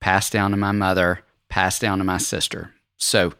passed 0.00 0.32
down 0.32 0.50
to 0.52 0.56
my 0.56 0.72
mother, 0.72 1.20
passed 1.48 1.80
down 1.80 1.98
to 1.98 2.04
my 2.04 2.18
sister. 2.18 2.72
So 2.96 3.34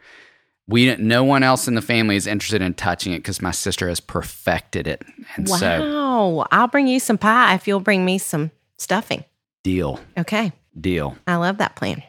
we 0.69 0.94
no 0.97 1.25
one 1.25 1.42
else 1.42 1.69
in 1.69 1.75
the 1.75 1.82
family 1.82 2.16
is 2.16 2.26
interested 2.26 2.62
in 2.62 2.75
touching 2.75 3.12
it 3.12 3.19
because 3.19 3.41
my 3.41 3.53
sister 3.53 3.88
has 3.88 4.00
perfected 4.00 4.86
it. 4.86 5.03
And 5.36 5.48
wow. 5.48 5.56
So, 5.56 6.47
I'll 6.50 6.68
bring 6.68 6.89
you 6.89 6.98
some 6.98 7.18
pie 7.18 7.54
if 7.54 7.68
you'll 7.68 7.80
bring 7.80 8.04
me 8.04 8.18
some 8.18 8.50
stuffing. 8.77 9.24
Deal. 9.62 10.00
Okay. 10.18 10.53
Deal. 10.78 11.16
I 11.27 11.36
love 11.36 11.59
that 11.59 11.77
plan. 11.77 12.03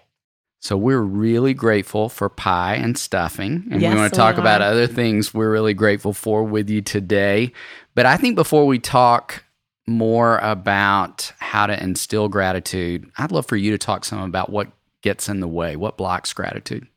So 0.60 0.76
we're 0.76 1.02
really 1.02 1.54
grateful 1.54 2.10
for 2.10 2.30
pie 2.30 2.76
and 2.76 2.98
stuffing. 2.98 3.68
And 3.72 3.82
yes, 3.82 3.94
we 3.94 4.00
want 4.00 4.12
to 4.12 4.18
talk 4.18 4.38
about 4.38 4.62
other 4.62 4.88
things 4.88 5.34
we're 5.34 5.52
really 5.52 5.74
grateful 5.74 6.14
for 6.14 6.44
with 6.44 6.70
you 6.70 6.82
today. 6.82 7.54
But 7.96 8.06
I 8.06 8.18
think 8.18 8.36
before 8.36 8.66
we 8.66 8.80
talk 8.80 9.44
more 9.88 10.38
about 10.40 11.32
how 11.40 11.68
to 11.68 11.82
instill 11.82 12.30
gratitude, 12.30 13.10
I'd 13.18 13.32
love 13.32 13.48
for 13.48 13.56
you 13.56 13.72
to 13.72 13.78
talk 13.78 14.06
some 14.06 14.22
about 14.22 14.50
what 14.50 14.70
gets 15.02 15.30
in 15.30 15.40
the 15.40 15.48
way, 15.48 15.76
what 15.76 15.98
blocks 15.98 16.34
gratitude. 16.34 16.88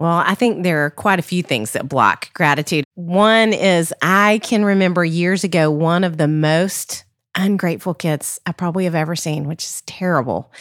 Well, 0.00 0.22
I 0.26 0.34
think 0.34 0.62
there 0.62 0.84
are 0.84 0.90
quite 0.90 1.18
a 1.18 1.22
few 1.22 1.42
things 1.42 1.72
that 1.72 1.88
block 1.88 2.32
gratitude. 2.34 2.84
One 2.94 3.52
is 3.52 3.94
I 4.02 4.40
can 4.42 4.64
remember 4.64 5.04
years 5.04 5.44
ago 5.44 5.70
one 5.70 6.02
of 6.04 6.16
the 6.16 6.28
most 6.28 7.04
ungrateful 7.34 7.94
kids 7.94 8.40
I 8.46 8.52
probably 8.52 8.84
have 8.84 8.94
ever 8.94 9.14
seen, 9.16 9.46
which 9.46 9.64
is 9.64 9.82
terrible 9.86 10.52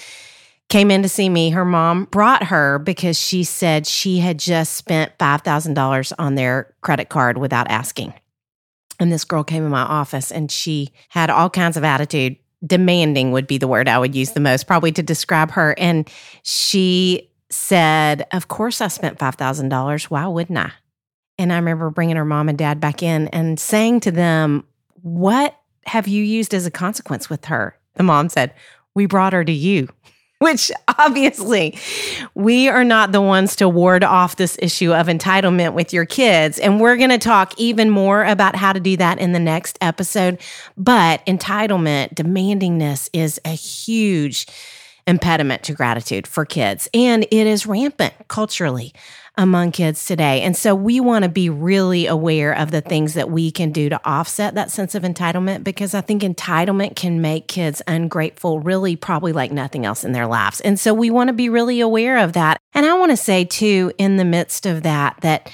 came 0.74 0.90
in 0.90 1.04
to 1.04 1.10
see 1.10 1.30
me. 1.30 1.52
Her 1.52 1.66
mom 1.66 2.06
brought 2.06 2.46
her 2.46 2.80
because 2.80 3.16
she 3.20 3.44
said 3.44 3.86
she 3.86 4.18
had 4.18 4.40
just 4.40 4.74
spent 4.74 5.16
$5,000 5.20 6.14
on 6.18 6.34
their 6.34 6.74
credit 6.82 7.10
card 7.10 7.38
without 7.38 7.68
asking. 7.70 8.14
And 9.00 9.12
this 9.12 9.24
girl 9.24 9.44
came 9.44 9.64
in 9.64 9.72
my 9.72 9.82
office 9.82 10.32
and 10.32 10.52
she 10.52 10.92
had 11.10 11.30
all 11.30 11.50
kinds 11.50 11.78
of 11.78 11.84
attitude, 11.84 12.38
demanding 12.66 13.32
would 13.32 13.48
be 13.48 13.58
the 13.58 13.68
word 13.68 13.88
I 13.88 13.98
would 13.98 14.16
use 14.16 14.32
the 14.32 14.40
most, 14.40 14.68
probably 14.68 14.92
to 14.94 15.04
describe 15.04 15.52
her. 15.52 15.76
And 15.78 16.10
she 16.44 17.30
said, 17.50 18.26
Of 18.32 18.48
course, 18.48 18.82
I 18.82 18.88
spent 18.88 19.20
$5,000. 19.20 20.04
Why 20.06 20.28
wouldn't 20.28 20.58
I? 20.58 20.72
And 21.38 21.52
I 21.52 21.56
remember 21.58 21.90
bringing 21.90 22.16
her 22.16 22.26
mom 22.26 22.50
and 22.50 22.58
dad 22.58 22.80
back 22.80 23.02
in 23.02 23.28
and 23.30 23.60
saying 23.60 24.02
to 24.02 24.12
them, 24.12 24.66
What 25.02 25.58
have 25.86 26.08
you 26.08 26.24
used 26.24 26.54
as 26.54 26.66
a 26.66 26.72
consequence 26.72 27.30
with 27.30 27.46
her? 27.46 27.78
The 27.96 28.04
mom 28.04 28.30
said, 28.30 28.54
We 28.94 29.06
brought 29.06 29.34
her 29.34 29.44
to 29.44 29.52
you 29.52 29.90
which 30.44 30.72
obviously 31.00 31.78
we 32.36 32.68
are 32.68 32.84
not 32.84 33.14
the 33.14 33.22
ones 33.22 33.56
to 33.56 33.70
ward 33.70 34.04
off 34.04 34.36
this 34.36 34.58
issue 34.62 34.94
of 34.94 35.08
entitlement 35.08 35.74
with 35.74 35.94
your 35.94 36.06
kids. 36.06 36.60
And 36.60 36.82
we're 36.82 36.98
going 36.98 37.12
to 37.12 37.18
talk 37.18 37.54
even 37.58 37.90
more 37.90 38.26
about 38.26 38.56
how 38.56 38.74
to 38.74 38.80
do 38.80 38.98
that 38.98 39.20
in 39.20 39.32
the 39.32 39.40
next 39.40 39.78
episode. 39.80 40.40
But 40.76 41.26
entitlement, 41.26 42.16
demandingness 42.16 43.10
is 43.14 43.40
a 43.46 43.52
huge 43.52 44.46
impediment 45.08 45.64
to 45.64 45.74
gratitude 45.74 46.28
for 46.28 46.46
kids, 46.46 46.88
and 46.94 47.24
it 47.24 47.48
is 47.48 47.66
rampant 47.66 48.14
culturally 48.28 48.94
among 49.36 49.72
kids 49.72 50.06
today. 50.06 50.42
And 50.42 50.56
so 50.56 50.76
we 50.76 51.00
want 51.00 51.24
to 51.24 51.30
be 51.30 51.50
really 51.50 52.06
aware 52.06 52.56
of 52.56 52.72
the 52.72 52.82
things 52.82 53.16
that 53.16 53.32
we 53.32 53.52
can 53.52 53.72
do 53.72 53.90
to 53.90 54.00
offset 54.08 54.54
that 54.56 54.70
sense 54.70 54.94
of 54.94 55.04
entitlement 55.04 55.64
because 55.64 55.96
I 55.96 56.02
think 56.02 56.22
entitlement 56.22 56.96
can 56.96 57.20
make 57.20 57.48
kids 57.48 57.82
ungrateful, 57.88 58.60
really, 58.60 58.96
probably 58.96 59.34
like 59.34 59.52
nothing 59.52 59.86
else 59.86 60.04
in 60.04 60.12
their 60.12 60.28
lives. 60.28 60.62
And 60.62 60.80
so 60.80 60.94
we 60.94 61.10
want 61.10 61.30
to 61.30 61.34
be 61.34 61.50
really 61.50 61.80
aware 61.80 62.20
of 62.20 62.34
that. 62.34 62.60
And 62.74 62.86
I 62.86 62.94
want 62.94 63.12
to 63.12 63.18
say, 63.18 63.44
too, 63.44 63.92
in 63.98 64.18
the 64.18 64.26
midst 64.26 64.66
of 64.66 64.84
that, 64.84 65.18
that 65.22 65.50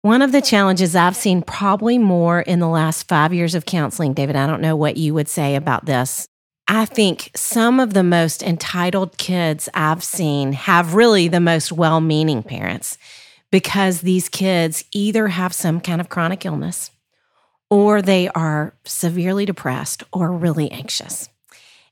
one 0.00 0.22
of 0.22 0.32
the 0.32 0.40
challenges 0.40 0.94
I've 0.94 1.16
seen 1.16 1.42
probably 1.42 1.98
more 1.98 2.40
in 2.40 2.60
the 2.60 2.68
last 2.68 3.08
five 3.08 3.34
years 3.34 3.54
of 3.54 3.66
counseling, 3.66 4.14
David, 4.14 4.36
I 4.36 4.46
don't 4.46 4.60
know 4.60 4.76
what 4.76 4.96
you 4.96 5.12
would 5.14 5.28
say 5.28 5.56
about 5.56 5.84
this, 5.84 6.28
I 6.68 6.84
think 6.84 7.30
some 7.34 7.78
of 7.78 7.94
the 7.94 8.02
most 8.02 8.42
entitled 8.42 9.18
kids 9.18 9.68
I've 9.72 10.02
seen 10.02 10.52
have 10.52 10.94
really 10.94 11.28
the 11.28 11.40
most 11.40 11.70
well 11.70 12.00
meaning 12.00 12.42
parents 12.42 12.98
because 13.52 14.00
these 14.00 14.28
kids 14.28 14.84
either 14.90 15.28
have 15.28 15.52
some 15.52 15.80
kind 15.80 16.00
of 16.00 16.08
chronic 16.08 16.44
illness 16.44 16.90
or 17.70 18.02
they 18.02 18.28
are 18.30 18.74
severely 18.84 19.44
depressed 19.44 20.02
or 20.12 20.32
really 20.32 20.70
anxious. 20.72 21.28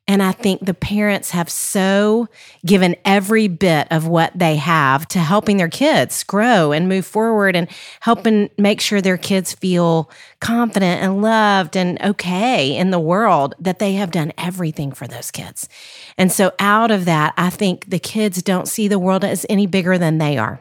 And 0.07 0.23
I 0.23 0.33
think 0.33 0.65
the 0.65 0.75
parents 0.75 1.31
have 1.31 1.49
so 1.49 2.29
given 2.65 2.95
every 3.07 3.49
bit 3.49 3.89
of 3.91 4.07
what 4.07 4.33
they 4.39 4.57
have 4.57 5.09
to 5.09 5.19
helping 5.19 5.57
their 5.57 5.71
kids 5.71 6.23
grow 6.25 6.73
and 6.73 6.91
move 6.91 7.07
forward 7.07 7.57
and 7.57 7.69
helping 8.01 8.51
make 8.59 8.83
sure 8.83 9.01
their 9.01 9.17
kids 9.17 9.55
feel 9.55 10.11
confident 10.41 11.03
and 11.03 11.23
loved 11.23 11.75
and 11.75 12.01
okay 12.03 12.77
in 12.77 12.91
the 12.91 12.99
world 12.99 13.55
that 13.59 13.79
they 13.79 13.95
have 13.95 14.11
done 14.11 14.31
everything 14.37 14.93
for 14.93 15.07
those 15.07 15.31
kids. 15.31 15.71
And 16.19 16.31
so 16.31 16.53
out 16.59 16.91
of 16.91 17.07
that, 17.07 17.33
I 17.39 17.49
think 17.49 17.89
the 17.89 17.99
kids 17.99 18.43
don't 18.43 18.69
see 18.69 18.89
the 18.89 18.99
world 18.99 19.25
as 19.25 19.47
any 19.49 19.67
bigger 19.67 19.97
than 19.97 20.19
they 20.19 20.37
are. 20.37 20.61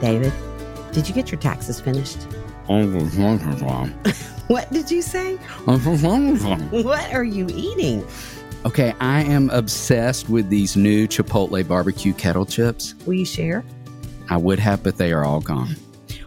David, 0.00 0.32
did 0.92 1.08
you 1.08 1.14
get 1.14 1.30
your 1.30 1.40
taxes 1.40 1.80
finished? 1.80 2.26
what 4.48 4.72
did 4.72 4.90
you 4.90 5.02
say? 5.02 5.36
what 6.70 7.12
are 7.12 7.24
you 7.24 7.46
eating? 7.50 8.06
Okay, 8.64 8.94
I 9.00 9.22
am 9.22 9.50
obsessed 9.50 10.28
with 10.28 10.48
these 10.48 10.76
new 10.76 11.06
Chipotle 11.06 11.66
barbecue 11.66 12.12
kettle 12.12 12.44
chips. 12.44 12.94
Will 13.06 13.14
you 13.14 13.24
share? 13.24 13.64
I 14.28 14.36
would 14.36 14.58
have, 14.58 14.82
but 14.82 14.96
they 14.96 15.12
are 15.12 15.24
all 15.24 15.40
gone. 15.40 15.76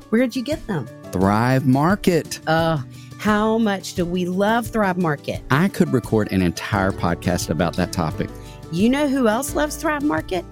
Where'd 0.09 0.35
you 0.35 0.43
get 0.43 0.65
them? 0.67 0.87
Thrive 1.11 1.65
Market. 1.65 2.39
Uh, 2.47 2.79
how 3.19 3.57
much 3.57 3.93
do 3.93 4.05
we 4.05 4.25
love 4.25 4.67
Thrive 4.67 4.97
Market? 4.97 5.41
I 5.49 5.69
could 5.69 5.93
record 5.93 6.31
an 6.31 6.41
entire 6.41 6.91
podcast 6.91 7.49
about 7.49 7.75
that 7.77 7.93
topic. 7.93 8.29
You 8.71 8.89
know 8.89 9.07
who 9.07 9.27
else 9.27 9.55
loves 9.55 9.75
Thrive 9.75 10.03
Market? 10.03 10.43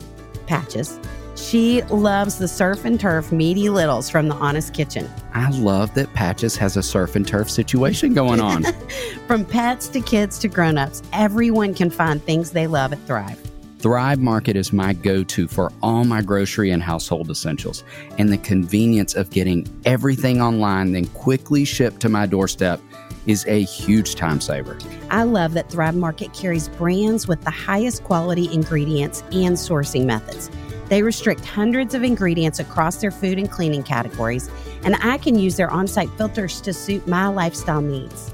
Patches. 0.47 0.99
She 1.41 1.81
loves 1.83 2.37
the 2.37 2.47
surf 2.47 2.85
and 2.85 2.99
turf 2.99 3.31
meaty 3.31 3.67
littles 3.69 4.09
from 4.11 4.27
the 4.27 4.35
Honest 4.35 4.75
Kitchen. 4.75 5.09
I 5.33 5.49
love 5.49 5.93
that 5.95 6.13
Patches 6.13 6.55
has 6.57 6.77
a 6.77 6.83
surf 6.83 7.15
and 7.15 7.27
turf 7.27 7.49
situation 7.49 8.13
going 8.13 8.39
on. 8.39 8.63
from 9.27 9.43
pets 9.43 9.87
to 9.89 10.01
kids 10.01 10.37
to 10.39 10.47
grown-ups, 10.47 11.01
everyone 11.13 11.73
can 11.73 11.89
find 11.89 12.23
things 12.23 12.51
they 12.51 12.67
love 12.67 12.93
at 12.93 12.99
Thrive. 13.07 13.39
Thrive 13.79 14.19
Market 14.19 14.55
is 14.55 14.71
my 14.71 14.93
go 14.93 15.23
to 15.23 15.47
for 15.47 15.71
all 15.81 16.05
my 16.05 16.21
grocery 16.21 16.69
and 16.69 16.83
household 16.83 17.31
essentials, 17.31 17.83
and 18.19 18.29
the 18.29 18.37
convenience 18.37 19.15
of 19.15 19.31
getting 19.31 19.67
everything 19.83 20.41
online, 20.43 20.91
then 20.91 21.07
quickly 21.07 21.65
shipped 21.65 21.99
to 22.01 22.07
my 22.09 22.27
doorstep 22.27 22.79
is 23.25 23.45
a 23.47 23.63
huge 23.63 24.13
time 24.13 24.39
saver. 24.39 24.77
I 25.09 25.23
love 25.23 25.53
that 25.53 25.69
Thrive 25.69 25.95
Market 25.95 26.33
carries 26.33 26.69
brands 26.69 27.27
with 27.27 27.43
the 27.43 27.51
highest 27.51 28.03
quality 28.03 28.51
ingredients 28.53 29.21
and 29.31 29.55
sourcing 29.55 30.05
methods. 30.05 30.51
They 30.91 31.03
restrict 31.03 31.45
hundreds 31.45 31.95
of 31.95 32.03
ingredients 32.03 32.59
across 32.59 32.97
their 32.97 33.11
food 33.11 33.39
and 33.39 33.49
cleaning 33.49 33.81
categories, 33.81 34.49
and 34.83 34.97
I 35.01 35.17
can 35.19 35.39
use 35.39 35.55
their 35.55 35.71
on 35.71 35.87
site 35.87 36.09
filters 36.17 36.59
to 36.59 36.73
suit 36.73 37.07
my 37.07 37.27
lifestyle 37.27 37.79
needs. 37.79 38.33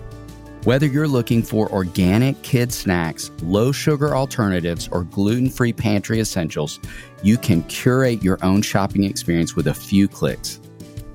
Whether 0.63 0.87
you're 0.87 1.07
looking 1.07 1.43
for 1.43 1.71
organic 1.71 2.41
kid 2.41 2.73
snacks, 2.73 3.29
low 3.43 3.71
sugar 3.71 4.15
alternatives, 4.15 4.89
or 4.91 5.03
gluten 5.03 5.51
free 5.51 5.71
pantry 5.71 6.19
essentials, 6.19 6.79
you 7.21 7.37
can 7.37 7.61
curate 7.65 8.23
your 8.23 8.43
own 8.43 8.63
shopping 8.63 9.03
experience 9.03 9.55
with 9.55 9.67
a 9.67 9.73
few 9.75 10.07
clicks. 10.07 10.59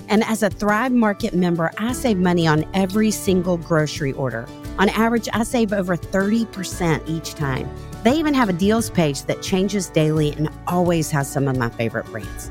And 0.09 0.23
as 0.23 0.45
a 0.45 0.49
Thrive 0.49 0.93
Market 0.93 1.35
member, 1.35 1.73
I 1.77 1.93
save 1.93 2.19
money 2.19 2.47
on 2.47 2.65
every 2.73 3.11
single 3.11 3.57
grocery 3.57 4.13
order. 4.13 4.47
On 4.79 4.89
average, 4.89 5.29
I 5.33 5.43
save 5.45 5.73
over 5.73 5.97
30% 5.97 7.09
each 7.09 7.35
time. 7.35 7.69
They 8.05 8.15
even 8.15 8.35
have 8.35 8.49
a 8.49 8.53
deals 8.53 8.91
page 8.91 9.23
that 9.25 9.43
changes 9.43 9.89
daily 9.89 10.33
and 10.33 10.49
always 10.67 11.11
has 11.11 11.31
some 11.31 11.47
of 11.49 11.57
my 11.57 11.69
favorite 11.71 12.07
brands. 12.07 12.51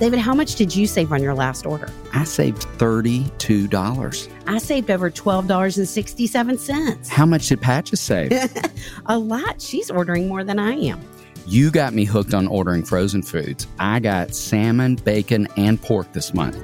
David, 0.00 0.18
how 0.18 0.34
much 0.34 0.54
did 0.54 0.74
you 0.74 0.86
save 0.86 1.12
on 1.12 1.22
your 1.22 1.34
last 1.34 1.66
order? 1.66 1.90
I 2.14 2.24
saved 2.24 2.62
$32. 2.78 4.28
I 4.46 4.58
saved 4.58 4.90
over 4.90 5.10
$12.67. 5.10 7.08
How 7.08 7.26
much 7.26 7.48
did 7.48 7.60
Patches 7.60 8.00
save? 8.00 8.32
a 9.06 9.18
lot. 9.18 9.60
She's 9.60 9.90
ordering 9.90 10.26
more 10.26 10.42
than 10.42 10.58
I 10.58 10.72
am. 10.72 11.00
You 11.46 11.70
got 11.70 11.92
me 11.92 12.04
hooked 12.04 12.32
on 12.32 12.46
ordering 12.46 12.82
frozen 12.84 13.22
foods. 13.22 13.66
I 13.78 14.00
got 14.00 14.34
salmon, 14.34 14.96
bacon, 14.96 15.48
and 15.56 15.80
pork 15.80 16.12
this 16.12 16.32
month. 16.32 16.56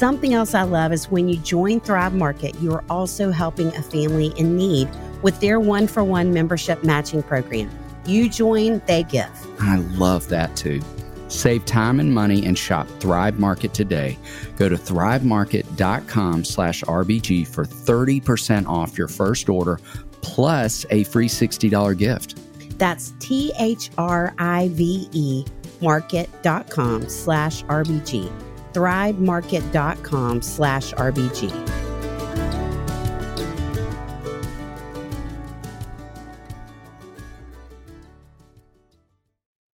Something 0.00 0.32
else 0.32 0.54
I 0.54 0.62
love 0.62 0.94
is 0.94 1.10
when 1.10 1.28
you 1.28 1.36
join 1.36 1.78
Thrive 1.78 2.14
Market, 2.14 2.58
you 2.58 2.72
are 2.72 2.82
also 2.88 3.30
helping 3.30 3.66
a 3.76 3.82
family 3.82 4.28
in 4.38 4.56
need 4.56 4.88
with 5.20 5.38
their 5.40 5.60
one 5.60 5.86
for 5.86 6.02
one 6.02 6.32
membership 6.32 6.82
matching 6.82 7.22
program. 7.22 7.70
You 8.06 8.30
join, 8.30 8.80
they 8.86 9.02
give. 9.02 9.28
I 9.60 9.76
love 9.98 10.26
that 10.30 10.56
too. 10.56 10.80
Save 11.28 11.66
time 11.66 12.00
and 12.00 12.14
money 12.14 12.46
and 12.46 12.56
shop 12.56 12.88
Thrive 12.98 13.38
Market 13.38 13.74
today. 13.74 14.16
Go 14.56 14.70
to 14.70 14.76
thrivemarket.com 14.76 16.44
slash 16.44 16.80
RBG 16.84 17.46
for 17.46 17.66
30% 17.66 18.66
off 18.68 18.96
your 18.96 19.06
first 19.06 19.50
order 19.50 19.78
plus 20.22 20.86
a 20.88 21.04
free 21.04 21.28
$60 21.28 21.98
gift. 21.98 22.38
That's 22.78 23.12
T 23.18 23.52
H 23.58 23.90
R 23.98 24.32
I 24.38 24.70
V 24.72 25.10
E 25.12 25.44
market.com 25.82 27.06
slash 27.10 27.64
RBG. 27.64 28.49
Thrivemarket.com 28.72 30.42
slash 30.42 30.92
RBG. 30.94 31.80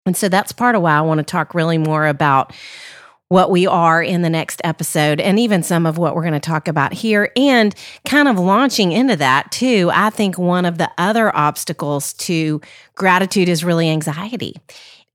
And 0.06 0.18
so 0.18 0.28
that's 0.28 0.52
part 0.52 0.76
of 0.76 0.82
why 0.82 0.98
I 0.98 1.02
want 1.02 1.20
to 1.20 1.24
talk 1.24 1.54
really 1.54 1.78
more 1.78 2.06
about 2.06 2.54
what 3.30 3.50
we 3.50 3.66
are 3.66 4.04
in 4.04 4.24
the 4.24 4.30
next 4.30 4.60
episode 4.66 5.22
and 5.22 5.40
even 5.40 5.64
some 5.64 5.86
of 5.86 5.98
what 5.98 6.16
we're 6.16 6.22
going 6.22 6.34
to 6.34 6.40
talk 6.42 6.68
about 6.68 6.92
here 6.92 7.32
and 7.38 7.74
kind 8.06 8.28
of 8.28 8.38
launching 8.38 8.92
into 8.92 9.16
that 9.16 9.50
too. 9.54 9.90
I 9.94 10.10
think 10.10 10.38
one 10.38 10.66
of 10.66 10.78
the 10.78 10.92
other 10.98 11.34
obstacles 11.34 12.12
to 12.16 12.60
gratitude 12.96 13.48
is 13.48 13.64
really 13.64 13.90
anxiety. 13.90 14.58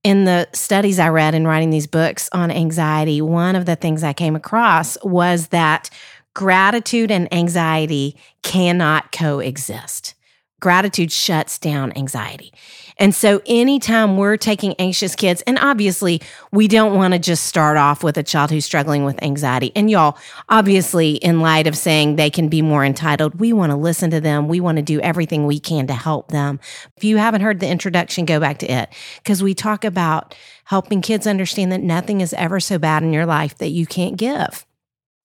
In 0.07 0.25
the 0.25 0.47
studies 0.53 1.01
I 1.01 1.09
read 1.09 1.35
in 1.35 1.49
writing 1.49 1.71
these 1.71 1.89
books 1.89 2.29
on 2.31 2.53
anxiety, 2.53 3.21
one 3.21 3.57
of 3.57 3.67
the 3.67 3.75
things 3.75 4.05
I 4.05 4.13
came 4.13 4.37
across 4.37 4.97
was 5.03 5.49
that 5.49 5.91
gratitude 6.33 7.11
and 7.11 7.27
anxiety 7.35 8.17
cannot 8.45 9.11
coexist. 9.11 10.15
Gratitude 10.61 11.11
shuts 11.11 11.59
down 11.59 11.93
anxiety. 11.97 12.53
And 12.99 13.15
so 13.15 13.41
anytime 13.47 14.17
we're 14.17 14.37
taking 14.37 14.75
anxious 14.79 15.15
kids, 15.15 15.43
and 15.47 15.59
obviously 15.59 16.21
we 16.51 16.69
don't 16.69 16.95
want 16.95 17.13
to 17.15 17.19
just 17.19 17.45
start 17.45 17.77
off 17.77 18.03
with 18.03 18.17
a 18.17 18.23
child 18.23 18.51
who's 18.51 18.65
struggling 18.65 19.05
with 19.05 19.23
anxiety. 19.23 19.73
And 19.75 19.91
y'all, 19.91 20.19
obviously, 20.49 21.13
in 21.13 21.41
light 21.41 21.67
of 21.67 21.77
saying 21.77 22.17
they 22.17 22.31
can 22.31 22.49
be 22.49 22.63
more 22.63 22.85
entitled, 22.85 23.39
we 23.39 23.53
want 23.53 23.71
to 23.71 23.77
listen 23.77 24.11
to 24.11 24.21
them. 24.21 24.49
We 24.49 24.61
want 24.61 24.77
to 24.77 24.83
do 24.83 25.01
everything 25.01 25.47
we 25.47 25.61
can 25.61 25.87
to 25.87 25.95
help 25.95 26.29
them. 26.29 26.61
If 26.97 27.05
you 27.05 27.19
haven't 27.19 27.43
heard 27.43 27.61
the 27.61 27.69
introduction, 27.69 28.25
go 28.25 28.41
back 28.41 28.59
to 28.59 28.67
it 28.67 28.91
because 29.23 29.43
we 29.43 29.55
talk 29.55 29.85
about 29.85 30.35
helping 30.65 31.01
kids 31.01 31.27
understand 31.27 31.73
that 31.73 31.83
nothing 31.83 32.21
is 32.21 32.33
ever 32.35 32.61
so 32.61 32.79
bad 32.79 33.03
in 33.03 33.13
your 33.13 33.27
life 33.27 33.57
that 33.59 33.69
you 33.69 33.87
can't 33.87 34.17
give. 34.17 34.66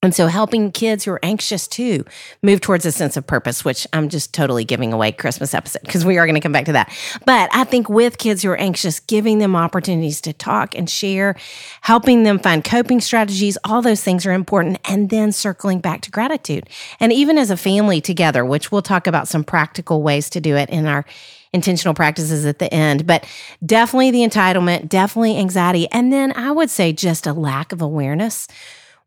And 0.04 0.16
so 0.16 0.26
helping 0.26 0.72
kids 0.72 1.04
who 1.04 1.12
are 1.12 1.20
anxious 1.22 1.68
too 1.68 2.06
move 2.42 2.60
towards 2.60 2.88
a 2.88 2.92
sense 2.92 3.18
of 3.18 3.28
purpose, 3.28 3.64
which 3.64 3.86
I'm 3.94 4.10
just 4.10 4.34
totally 4.34 4.66
giving 4.66 4.94
away 4.94 5.12
Christmas 5.12 5.54
episode 5.54 5.84
because 5.84 6.04
we 6.04 6.18
are 6.18 6.26
going 6.26 6.36
to 6.36 6.42
come 6.42 6.52
back 6.52 6.66
to 6.66 6.72
that. 6.72 6.92
But 7.26 7.52
I 7.54 7.66
think 7.66 7.88
with 7.88 8.18
kids 8.18 8.42
who 8.42 8.50
are 8.50 8.58
anxious, 8.58 9.00
giving 9.00 9.38
them 9.38 9.56
opportunities 9.56 10.20
to 10.22 10.34
talk 10.34 10.76
and 10.76 10.90
share, 10.90 11.36
helping 11.82 12.24
them 12.24 12.40
find 12.40 12.64
coping 12.64 13.00
strategies, 13.00 13.60
all 13.64 13.84
those 13.84 14.04
things 14.04 14.26
are 14.26 14.32
important. 14.32 14.80
And 14.86 15.12
then 15.12 15.32
circling 15.32 15.82
back 15.82 16.02
to 16.02 16.12
gratitude. 16.12 16.68
And 17.00 17.14
even 17.14 17.38
as 17.38 17.52
a 17.52 17.58
family 17.58 18.02
together, 18.02 18.44
which 18.44 18.72
we'll 18.72 18.82
talk 18.82 19.06
about 19.06 19.28
some 19.28 19.44
practical 19.44 20.02
ways 20.02 20.32
to 20.32 20.42
do 20.42 20.56
it 20.56 20.72
in 20.72 20.88
our 20.88 21.06
intentional 21.54 21.94
practices 21.94 22.46
at 22.46 22.60
the 22.60 22.74
end, 22.74 23.06
but 23.06 23.26
definitely 23.64 24.10
the 24.10 24.28
entitlement, 24.28 24.90
definitely 24.90 25.38
anxiety. 25.38 25.88
And 25.92 26.12
then 26.12 26.32
I 26.32 26.52
would 26.52 26.70
say 26.70 26.92
just 26.92 27.28
a 27.28 27.34
lack 27.34 27.72
of 27.72 27.82
awareness 27.82 28.48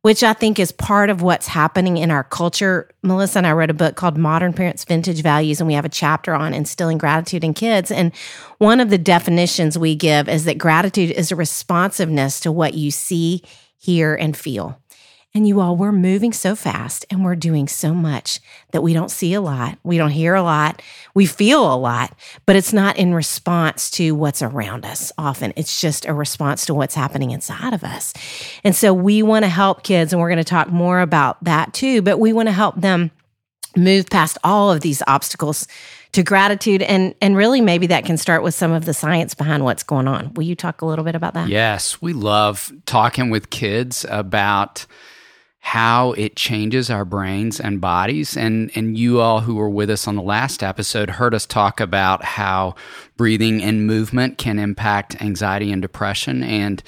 which 0.05 0.23
I 0.23 0.35
think 0.35 0.59
is 0.59 0.71
part 0.71 1.09
of 1.09 1.23
what's 1.23 1.47
happening 1.47 1.97
in 1.97 2.11
our 2.11 2.25
culture. 2.25 2.91
Melissa 3.03 3.39
and 3.39 3.47
I 3.47 3.53
wrote 3.53 3.71
a 3.71 3.75
book 3.75 3.97
called 3.97 4.19
Modern 4.19 4.53
Parents 4.53 4.85
Vintage 4.85 5.23
Values, 5.23 5.61
and 5.61 5.67
we 5.67 5.73
have 5.73 5.87
a 5.87 5.89
chapter 5.89 6.35
on 6.35 6.53
instilling 6.53 6.99
gratitude 6.99 7.43
in 7.43 7.55
kids. 7.55 7.91
And 7.91 8.15
one 8.59 8.81
of 8.81 8.91
the 8.91 8.99
definitions 8.99 9.79
we 9.79 9.95
give 9.95 10.29
is 10.29 10.45
that 10.45 10.59
gratitude 10.59 11.11
is 11.13 11.33
a 11.33 11.37
responsiveness 11.37 12.39
to 12.41 12.53
what 12.53 12.75
you 12.75 12.91
see, 12.91 13.43
hear, 13.79 14.15
and 14.15 14.37
feel. 14.37 14.79
And 15.37 15.49
you 15.49 15.61
all, 15.61 15.75
we're 15.75 15.91
moving 15.91 16.33
so 16.33 16.55
fast 16.55 17.05
and 17.11 17.25
we're 17.25 17.35
doing 17.35 17.67
so 17.67 17.93
much 17.93 18.39
that 18.71 18.83
we 18.83 18.93
don't 18.93 19.11
see 19.11 19.35
a 19.35 19.41
lot. 19.41 19.79
We 19.83 19.99
don't 19.99 20.13
hear 20.13 20.37
a 20.37 20.43
lot. 20.43 20.81
We 21.13 21.27
feel 21.27 21.75
a 21.75 21.75
lot, 21.75 22.17
but 22.47 22.55
it's 22.55 22.73
not 22.73 22.97
in 22.99 23.13
response 23.13 23.91
to 23.93 24.13
what's 24.13 24.43
around 24.43 24.87
us 24.87 25.11
often. 25.19 25.53
It's 25.57 25.81
just 25.81 26.07
a 26.07 26.15
response 26.15 26.67
to 26.67 26.75
what's 26.75 26.95
happening 26.95 27.33
inside 27.33 27.73
of 27.73 27.83
us. 27.83 28.15
And 28.63 28.77
so 28.77 28.95
we 28.95 29.25
want 29.25 29.45
to 29.45 29.49
help 29.49 29.83
kids, 29.83 30.13
and 30.13 30.23
we're 30.23 30.29
going 30.29 30.39
to 30.39 30.45
talk 30.45 30.69
more 30.69 31.01
about 31.01 31.43
that 31.43 31.75
too, 31.75 32.01
but 32.01 32.21
we 32.21 32.33
want 32.33 32.47
to 32.47 32.53
help 32.53 32.81
them 32.81 33.11
move 33.77 34.09
past 34.09 34.39
all 34.45 34.71
of 34.71 34.83
these 34.83 35.03
obstacles 35.09 35.67
to 36.13 36.23
gratitude 36.23 36.81
and 36.81 37.13
and 37.21 37.37
really 37.37 37.61
maybe 37.61 37.89
that 37.89 38.05
can 38.05 38.17
start 38.17 38.45
with 38.45 38.55
some 38.55 38.71
of 38.71 38.85
the 38.85 38.95
science 38.95 39.35
behind 39.35 39.65
what's 39.65 39.83
going 39.83 40.07
on. 40.07 40.33
Will 40.35 40.45
you 40.45 40.55
talk 40.55 40.81
a 40.81 40.87
little 40.87 41.05
bit 41.05 41.17
about 41.17 41.35
that? 41.35 41.49
Yes, 41.49 42.01
we 42.01 42.13
love 42.13 42.73
talking 42.87 43.31
with 43.31 43.51
kids 43.51 44.07
about 44.09 44.87
how 45.65 46.13
it 46.13 46.37
changes 46.37 46.91
our 46.91 47.07
brains 47.07 47.59
and 47.59 47.81
bodies. 47.81 48.37
And, 48.37 48.71
and 48.75 48.99
you 48.99 49.23
all 49.23 49.41
who 49.41 49.55
were 49.55 49.71
with 49.71 49.89
us 49.89 50.07
on 50.07 50.15
the 50.15 50.23
last 50.23 50.63
episode 50.63 51.09
heard 51.09 51.35
us 51.35 51.47
talk 51.47 51.81
about 51.81 52.23
how 52.23 52.75
breathing 53.17 53.63
and 53.63 53.87
movement 53.87 54.37
can 54.37 54.59
impact 54.59 55.23
anxiety 55.23 55.73
and 55.73 55.81
depression. 55.81 56.43
And 56.43 56.83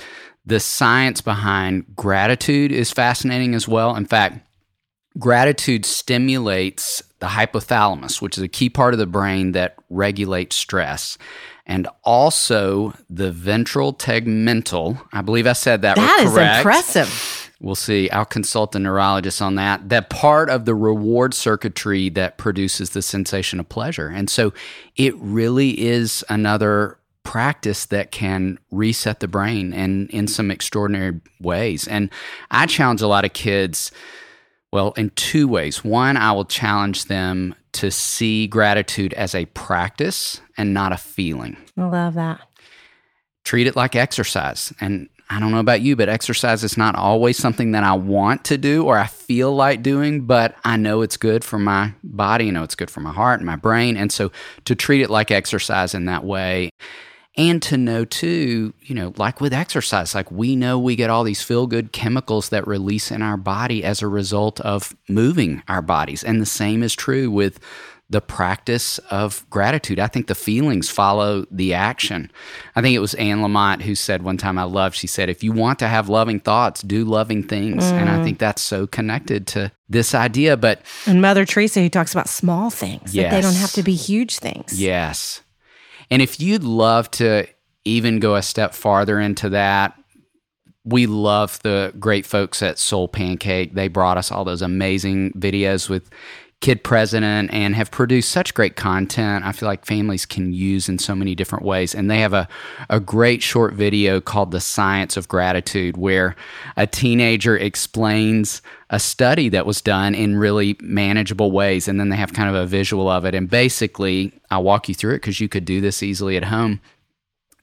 the 0.44 0.60
science 0.60 1.22
behind 1.22 1.96
gratitude 1.96 2.70
is 2.70 2.92
fascinating 2.92 3.54
as 3.54 3.66
well. 3.66 3.96
In 3.96 4.04
fact, 4.04 4.40
gratitude 5.18 5.86
stimulates 5.86 7.02
the 7.20 7.28
hypothalamus, 7.28 8.20
which 8.20 8.36
is 8.36 8.44
a 8.44 8.48
key 8.48 8.68
part 8.68 8.92
of 8.92 8.98
the 8.98 9.06
brain 9.06 9.52
that 9.52 9.76
regulates 9.88 10.54
stress. 10.54 11.16
And 11.64 11.88
also 12.04 12.92
the 13.08 13.32
ventral 13.32 13.94
tegmental. 13.94 15.00
I 15.14 15.22
believe 15.22 15.46
I 15.46 15.54
said 15.54 15.80
that. 15.80 15.96
That 15.96 16.24
is 16.24 16.36
impressive 16.36 17.45
We'll 17.60 17.74
see. 17.74 18.10
I'll 18.10 18.26
consult 18.26 18.72
the 18.72 18.78
neurologist 18.78 19.40
on 19.40 19.54
that. 19.54 19.88
That 19.88 20.10
part 20.10 20.50
of 20.50 20.66
the 20.66 20.74
reward 20.74 21.32
circuitry 21.32 22.10
that 22.10 22.36
produces 22.36 22.90
the 22.90 23.00
sensation 23.00 23.58
of 23.60 23.68
pleasure. 23.68 24.08
And 24.08 24.28
so 24.28 24.52
it 24.96 25.14
really 25.16 25.80
is 25.80 26.22
another 26.28 26.98
practice 27.22 27.86
that 27.86 28.12
can 28.12 28.58
reset 28.70 29.20
the 29.20 29.28
brain 29.28 29.72
and 29.72 30.08
in 30.10 30.28
some 30.28 30.50
extraordinary 30.50 31.20
ways. 31.40 31.88
And 31.88 32.10
I 32.50 32.66
challenge 32.66 33.02
a 33.02 33.08
lot 33.08 33.24
of 33.24 33.32
kids, 33.32 33.90
well, 34.70 34.92
in 34.92 35.10
two 35.10 35.48
ways. 35.48 35.82
One, 35.82 36.16
I 36.16 36.32
will 36.32 36.44
challenge 36.44 37.06
them 37.06 37.54
to 37.72 37.90
see 37.90 38.46
gratitude 38.46 39.12
as 39.14 39.34
a 39.34 39.46
practice 39.46 40.40
and 40.56 40.72
not 40.72 40.92
a 40.92 40.96
feeling. 40.96 41.56
I 41.76 41.86
love 41.86 42.14
that. 42.14 42.42
Treat 43.44 43.66
it 43.66 43.76
like 43.76 43.96
exercise. 43.96 44.72
And 44.80 45.08
I 45.28 45.40
don't 45.40 45.50
know 45.50 45.58
about 45.58 45.80
you, 45.80 45.96
but 45.96 46.08
exercise 46.08 46.62
is 46.62 46.76
not 46.76 46.94
always 46.94 47.36
something 47.36 47.72
that 47.72 47.82
I 47.82 47.94
want 47.94 48.44
to 48.44 48.58
do 48.58 48.84
or 48.84 48.96
I 48.96 49.06
feel 49.06 49.54
like 49.54 49.82
doing, 49.82 50.22
but 50.22 50.54
I 50.64 50.76
know 50.76 51.02
it's 51.02 51.16
good 51.16 51.42
for 51.42 51.58
my 51.58 51.92
body. 52.04 52.48
I 52.48 52.50
know 52.50 52.62
it's 52.62 52.76
good 52.76 52.90
for 52.90 53.00
my 53.00 53.12
heart 53.12 53.40
and 53.40 53.46
my 53.46 53.56
brain. 53.56 53.96
And 53.96 54.12
so 54.12 54.30
to 54.66 54.74
treat 54.74 55.02
it 55.02 55.10
like 55.10 55.30
exercise 55.30 55.94
in 55.94 56.04
that 56.04 56.24
way. 56.24 56.70
And 57.38 57.60
to 57.64 57.76
know 57.76 58.06
too, 58.06 58.72
you 58.80 58.94
know, 58.94 59.12
like 59.18 59.42
with 59.42 59.52
exercise, 59.52 60.14
like 60.14 60.30
we 60.30 60.56
know 60.56 60.78
we 60.78 60.96
get 60.96 61.10
all 61.10 61.22
these 61.22 61.42
feel 61.42 61.66
good 61.66 61.92
chemicals 61.92 62.48
that 62.48 62.66
release 62.66 63.10
in 63.10 63.20
our 63.20 63.36
body 63.36 63.84
as 63.84 64.00
a 64.00 64.08
result 64.08 64.58
of 64.60 64.96
moving 65.06 65.62
our 65.68 65.82
bodies. 65.82 66.24
And 66.24 66.40
the 66.40 66.46
same 66.46 66.82
is 66.82 66.94
true 66.94 67.30
with 67.30 67.60
the 68.08 68.20
practice 68.20 68.98
of 69.10 69.44
gratitude. 69.50 69.98
I 69.98 70.06
think 70.06 70.28
the 70.28 70.34
feelings 70.36 70.88
follow 70.88 71.44
the 71.50 71.74
action. 71.74 72.30
I 72.76 72.82
think 72.82 72.94
it 72.94 73.00
was 73.00 73.14
Anne 73.14 73.38
Lamott 73.38 73.82
who 73.82 73.96
said 73.96 74.22
one 74.22 74.36
time 74.36 74.58
I 74.58 74.62
love, 74.62 74.94
she 74.94 75.08
said, 75.08 75.28
if 75.28 75.42
you 75.42 75.50
want 75.50 75.80
to 75.80 75.88
have 75.88 76.08
loving 76.08 76.38
thoughts, 76.38 76.82
do 76.82 77.04
loving 77.04 77.42
things. 77.42 77.84
Mm. 77.84 77.92
And 77.92 78.08
I 78.08 78.18
mm. 78.18 78.24
think 78.24 78.38
that's 78.38 78.62
so 78.62 78.86
connected 78.86 79.48
to 79.48 79.72
this 79.88 80.14
idea. 80.14 80.56
But 80.56 80.82
And 81.06 81.20
Mother 81.20 81.44
Teresa 81.44 81.80
who 81.80 81.88
talks 81.88 82.12
about 82.12 82.28
small 82.28 82.70
things, 82.70 83.12
yes. 83.12 83.24
that 83.24 83.36
they 83.36 83.42
don't 83.42 83.56
have 83.56 83.72
to 83.72 83.82
be 83.82 83.94
huge 83.94 84.38
things. 84.38 84.80
Yes. 84.80 85.42
And 86.08 86.22
if 86.22 86.40
you'd 86.40 86.64
love 86.64 87.10
to 87.12 87.48
even 87.84 88.20
go 88.20 88.36
a 88.36 88.42
step 88.42 88.72
farther 88.72 89.18
into 89.18 89.48
that, 89.50 89.98
we 90.84 91.06
love 91.06 91.60
the 91.64 91.92
great 91.98 92.24
folks 92.24 92.62
at 92.62 92.78
Soul 92.78 93.08
Pancake. 93.08 93.74
They 93.74 93.88
brought 93.88 94.16
us 94.16 94.30
all 94.30 94.44
those 94.44 94.62
amazing 94.62 95.32
videos 95.32 95.88
with 95.90 96.08
Kid 96.62 96.82
President 96.82 97.50
and 97.52 97.74
have 97.74 97.90
produced 97.90 98.30
such 98.30 98.54
great 98.54 98.76
content. 98.76 99.44
I 99.44 99.52
feel 99.52 99.68
like 99.68 99.84
families 99.84 100.24
can 100.24 100.52
use 100.52 100.88
in 100.88 100.98
so 100.98 101.14
many 101.14 101.34
different 101.34 101.64
ways. 101.64 101.94
And 101.94 102.10
they 102.10 102.20
have 102.20 102.32
a, 102.32 102.48
a 102.88 102.98
great 102.98 103.42
short 103.42 103.74
video 103.74 104.20
called 104.20 104.50
The 104.50 104.60
Science 104.60 105.16
of 105.16 105.28
Gratitude, 105.28 105.96
where 105.98 106.34
a 106.76 106.86
teenager 106.86 107.56
explains 107.56 108.62
a 108.88 108.98
study 108.98 109.50
that 109.50 109.66
was 109.66 109.82
done 109.82 110.14
in 110.14 110.36
really 110.36 110.76
manageable 110.80 111.52
ways. 111.52 111.88
And 111.88 112.00
then 112.00 112.08
they 112.08 112.16
have 112.16 112.32
kind 112.32 112.48
of 112.48 112.54
a 112.54 112.66
visual 112.66 113.08
of 113.08 113.26
it. 113.26 113.34
And 113.34 113.50
basically, 113.50 114.32
I'll 114.50 114.64
walk 114.64 114.88
you 114.88 114.94
through 114.94 115.12
it 115.12 115.18
because 115.18 115.40
you 115.40 115.48
could 115.48 115.66
do 115.66 115.82
this 115.82 116.02
easily 116.02 116.38
at 116.38 116.44
home. 116.44 116.80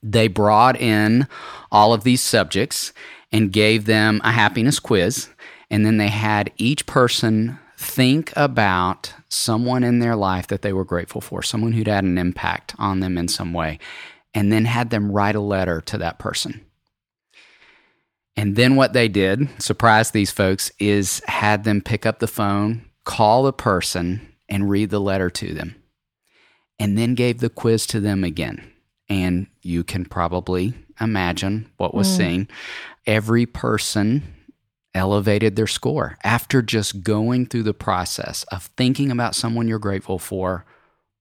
They 0.04 0.28
brought 0.28 0.80
in 0.80 1.26
all 1.72 1.92
of 1.92 2.04
these 2.04 2.22
subjects 2.22 2.92
and 3.32 3.52
gave 3.52 3.86
them 3.86 4.20
a 4.22 4.30
happiness 4.30 4.78
quiz. 4.78 5.28
And 5.68 5.84
then 5.84 5.96
they 5.96 6.08
had 6.08 6.52
each 6.56 6.86
person 6.86 7.58
think 7.76 8.32
about 8.36 9.12
someone 9.28 9.84
in 9.84 9.98
their 9.98 10.16
life 10.16 10.46
that 10.48 10.62
they 10.62 10.72
were 10.72 10.84
grateful 10.84 11.20
for, 11.20 11.42
someone 11.42 11.72
who'd 11.72 11.88
had 11.88 12.04
an 12.04 12.18
impact 12.18 12.74
on 12.78 13.00
them 13.00 13.18
in 13.18 13.28
some 13.28 13.52
way, 13.52 13.78
and 14.32 14.52
then 14.52 14.64
had 14.64 14.90
them 14.90 15.10
write 15.10 15.34
a 15.34 15.40
letter 15.40 15.80
to 15.82 15.98
that 15.98 16.18
person. 16.18 16.64
And 18.36 18.56
then 18.56 18.76
what 18.76 18.92
they 18.92 19.08
did, 19.08 19.48
surprise 19.62 20.10
these 20.10 20.30
folks, 20.30 20.72
is 20.78 21.22
had 21.26 21.64
them 21.64 21.80
pick 21.80 22.04
up 22.04 22.18
the 22.18 22.26
phone, 22.26 22.84
call 23.04 23.44
the 23.44 23.52
person, 23.52 24.34
and 24.48 24.68
read 24.68 24.90
the 24.90 25.00
letter 25.00 25.30
to 25.30 25.54
them. 25.54 25.76
And 26.78 26.98
then 26.98 27.14
gave 27.14 27.38
the 27.38 27.50
quiz 27.50 27.86
to 27.88 28.00
them 28.00 28.24
again. 28.24 28.72
And 29.08 29.46
you 29.62 29.84
can 29.84 30.04
probably 30.04 30.74
imagine 31.00 31.70
what 31.76 31.94
was 31.94 32.08
mm. 32.08 32.16
seen. 32.16 32.48
Every 33.06 33.46
person 33.46 34.22
elevated 34.94 35.56
their 35.56 35.66
score 35.66 36.16
after 36.22 36.62
just 36.62 37.02
going 37.02 37.46
through 37.46 37.64
the 37.64 37.74
process 37.74 38.44
of 38.44 38.64
thinking 38.76 39.10
about 39.10 39.34
someone 39.34 39.68
you're 39.68 39.78
grateful 39.78 40.18
for, 40.18 40.64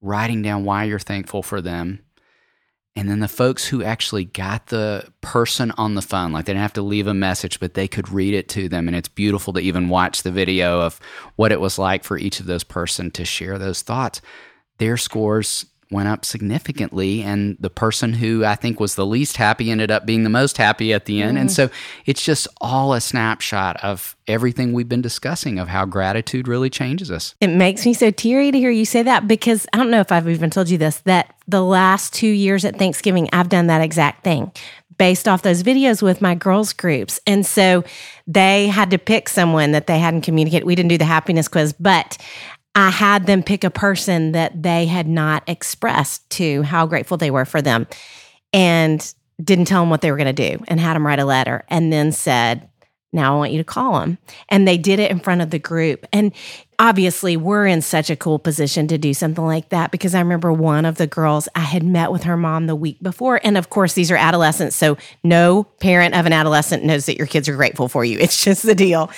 writing 0.01 0.41
down 0.41 0.65
why 0.65 0.83
you're 0.83 0.99
thankful 0.99 1.41
for 1.41 1.61
them. 1.61 1.99
And 2.95 3.09
then 3.09 3.21
the 3.21 3.27
folks 3.27 3.65
who 3.65 3.83
actually 3.83 4.25
got 4.25 4.67
the 4.67 5.11
person 5.21 5.71
on 5.77 5.95
the 5.95 6.01
phone, 6.03 6.31
like 6.31 6.45
they 6.45 6.53
didn't 6.53 6.61
have 6.61 6.73
to 6.73 6.83
leave 6.83 7.07
a 7.07 7.13
message, 7.13 7.59
but 7.59 7.73
they 7.73 7.87
could 7.87 8.09
read 8.09 8.35
it 8.35 8.47
to 8.49 8.69
them. 8.69 8.87
And 8.87 8.95
it's 8.95 9.09
beautiful 9.09 9.51
to 9.53 9.59
even 9.59 9.89
watch 9.89 10.21
the 10.21 10.31
video 10.31 10.79
of 10.81 10.99
what 11.35 11.51
it 11.51 11.59
was 11.59 11.79
like 11.79 12.03
for 12.03 12.19
each 12.19 12.39
of 12.39 12.45
those 12.45 12.63
person 12.63 13.09
to 13.11 13.25
share 13.25 13.57
those 13.57 13.81
thoughts. 13.81 14.21
Their 14.77 14.97
scores 14.97 15.65
went 15.93 16.09
up 16.09 16.25
significantly 16.25 17.21
and 17.21 17.55
the 17.59 17.69
person 17.69 18.13
who 18.13 18.43
I 18.43 18.55
think 18.55 18.79
was 18.79 18.95
the 18.95 19.05
least 19.05 19.37
happy 19.37 19.71
ended 19.71 19.91
up 19.91 20.05
being 20.05 20.23
the 20.23 20.29
most 20.29 20.57
happy 20.57 20.91
at 20.91 21.05
the 21.05 21.21
end. 21.21 21.37
Mm. 21.37 21.41
And 21.41 21.51
so 21.51 21.69
it's 22.05 22.25
just 22.25 22.47
all 22.59 22.93
a 22.93 22.99
snapshot 22.99 23.81
of 23.81 24.17
everything 24.27 24.73
we've 24.73 24.89
been 24.89 25.01
discussing 25.01 25.59
of 25.59 25.69
how 25.69 25.85
gratitude 25.85 26.47
really 26.47 26.69
changes 26.69 27.09
us. 27.09 27.35
It 27.39 27.47
makes 27.47 27.85
me 27.85 27.93
so 27.93 28.11
teary 28.11 28.51
to 28.51 28.57
hear 28.57 28.71
you 28.71 28.85
say 28.85 29.03
that 29.03 29.27
because 29.27 29.67
I 29.71 29.77
don't 29.77 29.91
know 29.91 30.01
if 30.01 30.11
I've 30.11 30.27
even 30.27 30.49
told 30.49 30.69
you 30.69 30.77
this 30.77 30.97
that 31.01 31.33
the 31.47 31.61
last 31.61 32.13
2 32.13 32.27
years 32.27 32.65
at 32.65 32.77
Thanksgiving 32.77 33.29
I've 33.31 33.49
done 33.49 33.67
that 33.67 33.81
exact 33.81 34.23
thing 34.23 34.51
based 34.97 35.27
off 35.27 35.41
those 35.41 35.63
videos 35.63 36.01
with 36.01 36.21
my 36.21 36.35
girls 36.35 36.71
groups. 36.71 37.19
And 37.25 37.45
so 37.45 37.83
they 38.27 38.67
had 38.67 38.91
to 38.91 38.97
pick 38.97 39.27
someone 39.27 39.71
that 39.71 39.87
they 39.87 39.99
hadn't 39.99 40.21
communicated. 40.21 40.65
We 40.65 40.75
didn't 40.75 40.89
do 40.89 40.99
the 40.99 41.05
happiness 41.05 41.47
quiz, 41.47 41.73
but 41.73 42.17
I 42.75 42.89
had 42.89 43.27
them 43.27 43.43
pick 43.43 43.63
a 43.63 43.69
person 43.69 44.31
that 44.31 44.63
they 44.63 44.85
had 44.85 45.07
not 45.07 45.43
expressed 45.47 46.27
to 46.31 46.63
how 46.63 46.87
grateful 46.87 47.17
they 47.17 47.31
were 47.31 47.45
for 47.45 47.61
them 47.61 47.87
and 48.51 49.13
didn't 49.43 49.65
tell 49.65 49.81
them 49.81 49.89
what 49.89 50.01
they 50.01 50.11
were 50.11 50.17
going 50.17 50.33
to 50.33 50.57
do 50.57 50.63
and 50.67 50.79
had 50.79 50.95
them 50.95 51.05
write 51.05 51.19
a 51.19 51.25
letter 51.25 51.63
and 51.69 51.93
then 51.93 52.11
said, 52.11 52.67
Now 53.11 53.35
I 53.35 53.37
want 53.37 53.51
you 53.51 53.59
to 53.59 53.63
call 53.63 53.99
them. 53.99 54.17
And 54.49 54.67
they 54.67 54.77
did 54.77 54.99
it 54.99 55.11
in 55.11 55.19
front 55.19 55.41
of 55.41 55.51
the 55.51 55.59
group. 55.59 56.05
And 56.11 56.33
obviously 56.83 57.37
we're 57.37 57.65
in 57.65 57.81
such 57.81 58.09
a 58.09 58.15
cool 58.15 58.37
position 58.37 58.89
to 58.89 58.97
do 58.97 59.13
something 59.13 59.45
like 59.45 59.69
that 59.69 59.89
because 59.89 60.13
I 60.13 60.19
remember 60.19 60.51
one 60.51 60.83
of 60.83 60.97
the 60.97 61.07
girls 61.07 61.47
I 61.55 61.61
had 61.61 61.81
met 61.81 62.11
with 62.11 62.23
her 62.23 62.35
mom 62.35 62.67
the 62.67 62.75
week 62.75 63.01
before. 63.01 63.39
And 63.41 63.57
of 63.57 63.69
course 63.69 63.93
these 63.93 64.11
are 64.11 64.17
adolescents. 64.17 64.75
So 64.75 64.97
no 65.23 65.63
parent 65.79 66.13
of 66.13 66.25
an 66.25 66.33
adolescent 66.33 66.83
knows 66.83 67.05
that 67.05 67.17
your 67.17 67.25
kids 67.25 67.47
are 67.47 67.55
grateful 67.55 67.87
for 67.87 68.03
you. 68.03 68.19
It's 68.23 68.43
just 68.43 68.63
the 68.63 68.75
deal. 68.75 69.11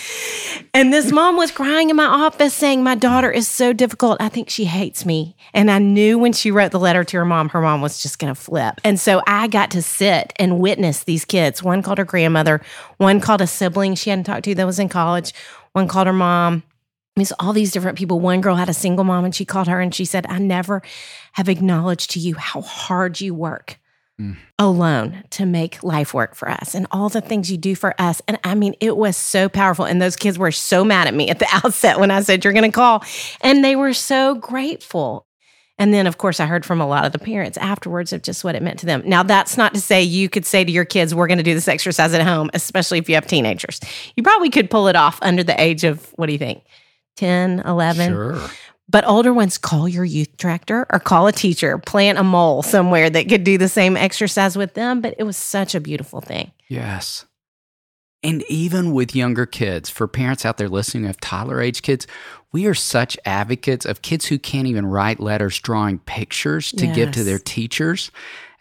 And 0.73 0.91
this 0.91 1.11
mom 1.11 1.37
was 1.37 1.51
crying 1.51 1.89
in 1.89 1.95
my 1.95 2.05
office 2.05 2.53
saying 2.53 2.83
my 2.83 2.95
daughter 2.95 3.31
is 3.31 3.47
so 3.47 3.71
difficult. 3.71 4.17
I 4.19 4.29
think 4.29 4.49
she 4.49 4.65
hates 4.65 5.05
me. 5.05 5.35
And 5.53 5.69
I 5.69 5.77
knew 5.77 6.17
when 6.17 6.33
she 6.33 6.49
wrote 6.51 6.71
the 6.71 6.79
letter 6.79 7.03
to 7.03 7.17
her 7.17 7.25
mom 7.25 7.49
her 7.49 7.61
mom 7.61 7.81
was 7.81 8.01
just 8.01 8.19
going 8.19 8.33
to 8.33 8.39
flip. 8.39 8.81
And 8.83 8.99
so 8.99 9.21
I 9.25 9.47
got 9.47 9.71
to 9.71 9.81
sit 9.81 10.33
and 10.37 10.59
witness 10.59 11.03
these 11.03 11.23
kids. 11.23 11.63
One 11.63 11.81
called 11.81 11.99
her 11.99 12.03
grandmother, 12.03 12.61
one 12.97 13.19
called 13.21 13.41
a 13.41 13.47
sibling 13.47 13.95
she 13.95 14.09
hadn't 14.09 14.25
talked 14.25 14.45
to 14.45 14.55
that 14.55 14.65
was 14.65 14.79
in 14.79 14.89
college, 14.89 15.33
one 15.73 15.87
called 15.87 16.07
her 16.07 16.13
mom 16.13 16.63
mean, 17.19 17.27
all 17.39 17.53
these 17.53 17.71
different 17.71 17.97
people. 17.97 18.19
One 18.19 18.41
girl 18.41 18.55
had 18.55 18.69
a 18.69 18.73
single 18.73 19.05
mom 19.05 19.25
and 19.25 19.33
she 19.33 19.45
called 19.45 19.67
her 19.67 19.79
and 19.79 19.93
she 19.93 20.05
said, 20.05 20.25
I 20.27 20.39
never 20.39 20.81
have 21.33 21.47
acknowledged 21.47 22.11
to 22.11 22.19
you 22.19 22.35
how 22.35 22.61
hard 22.61 23.21
you 23.21 23.33
work 23.33 23.79
mm. 24.19 24.35
alone 24.59 25.23
to 25.31 25.45
make 25.45 25.83
life 25.83 26.13
work 26.13 26.35
for 26.35 26.49
us 26.49 26.75
and 26.75 26.87
all 26.91 27.09
the 27.09 27.21
things 27.21 27.51
you 27.51 27.57
do 27.57 27.75
for 27.75 27.99
us. 27.99 28.21
And 28.27 28.39
I 28.43 28.55
mean, 28.55 28.75
it 28.79 28.97
was 28.97 29.17
so 29.17 29.49
powerful. 29.49 29.85
And 29.85 30.01
those 30.01 30.15
kids 30.15 30.37
were 30.37 30.51
so 30.51 30.83
mad 30.83 31.07
at 31.07 31.13
me 31.13 31.29
at 31.29 31.39
the 31.39 31.47
outset 31.63 31.99
when 31.99 32.11
I 32.11 32.21
said, 32.21 32.43
You're 32.43 32.53
going 32.53 32.69
to 32.69 32.75
call. 32.75 33.03
And 33.41 33.63
they 33.63 33.75
were 33.75 33.93
so 33.93 34.35
grateful. 34.35 35.25
And 35.77 35.93
then, 35.93 36.07
of 36.07 36.17
course, 36.17 36.39
I 36.39 36.45
heard 36.45 36.65
from 36.65 36.79
a 36.79 36.87
lot 36.87 37.03
of 37.03 37.11
the 37.11 37.19
parents 37.19 37.57
afterwards 37.57 38.13
of 38.13 38.21
just 38.21 38.45
what 38.45 38.55
it 38.55 38.63
meant 38.63 38.79
to 38.79 38.85
them. 38.85 39.03
Now, 39.05 39.23
that's 39.23 39.57
not 39.57 39.73
to 39.73 39.81
say 39.81 40.01
you 40.01 40.29
could 40.29 40.45
say 40.45 40.63
to 40.63 40.71
your 40.71 40.85
kids, 40.85 41.13
We're 41.13 41.27
going 41.27 41.37
to 41.37 41.43
do 41.43 41.53
this 41.53 41.67
exercise 41.67 42.13
at 42.13 42.25
home, 42.25 42.49
especially 42.53 42.97
if 42.97 43.09
you 43.09 43.15
have 43.15 43.27
teenagers. 43.27 43.81
You 44.15 44.23
probably 44.23 44.49
could 44.49 44.69
pull 44.69 44.87
it 44.87 44.95
off 44.95 45.19
under 45.21 45.43
the 45.43 45.59
age 45.61 45.83
of, 45.83 46.11
what 46.15 46.27
do 46.27 46.31
you 46.33 46.39
think? 46.39 46.63
10, 47.15 47.61
11. 47.65 48.11
Sure. 48.11 48.49
But 48.87 49.07
older 49.07 49.33
ones, 49.33 49.57
call 49.57 49.89
your 49.89 50.05
youth 50.05 50.37
director 50.37 50.85
or 50.91 50.99
call 50.99 51.27
a 51.27 51.31
teacher, 51.31 51.77
plant 51.79 52.19
a 52.19 52.23
mole 52.23 52.61
somewhere 52.61 53.09
that 53.09 53.27
could 53.27 53.43
do 53.43 53.57
the 53.57 53.67
same 53.67 53.97
exercise 53.97 54.55
with 54.55 54.75
them. 54.75 55.01
But 55.01 55.15
it 55.17 55.23
was 55.23 55.37
such 55.37 55.73
a 55.73 55.79
beautiful 55.79 56.21
thing. 56.21 56.51
Yes. 56.67 57.25
And 58.21 58.43
even 58.49 58.93
with 58.93 59.15
younger 59.15 59.45
kids, 59.45 59.89
for 59.89 60.07
parents 60.07 60.45
out 60.45 60.57
there 60.57 60.69
listening 60.69 61.03
who 61.03 61.07
have 61.07 61.19
toddler 61.19 61.61
age 61.61 61.81
kids, 61.81 62.07
we 62.51 62.65
are 62.65 62.73
such 62.73 63.17
advocates 63.25 63.85
of 63.85 64.01
kids 64.01 64.25
who 64.25 64.39
can't 64.39 64.67
even 64.67 64.85
write 64.85 65.19
letters 65.19 65.59
drawing 65.59 65.99
pictures 65.99 66.71
to 66.71 66.85
yes. 66.85 66.95
give 66.95 67.11
to 67.11 67.23
their 67.23 67.39
teachers 67.39 68.11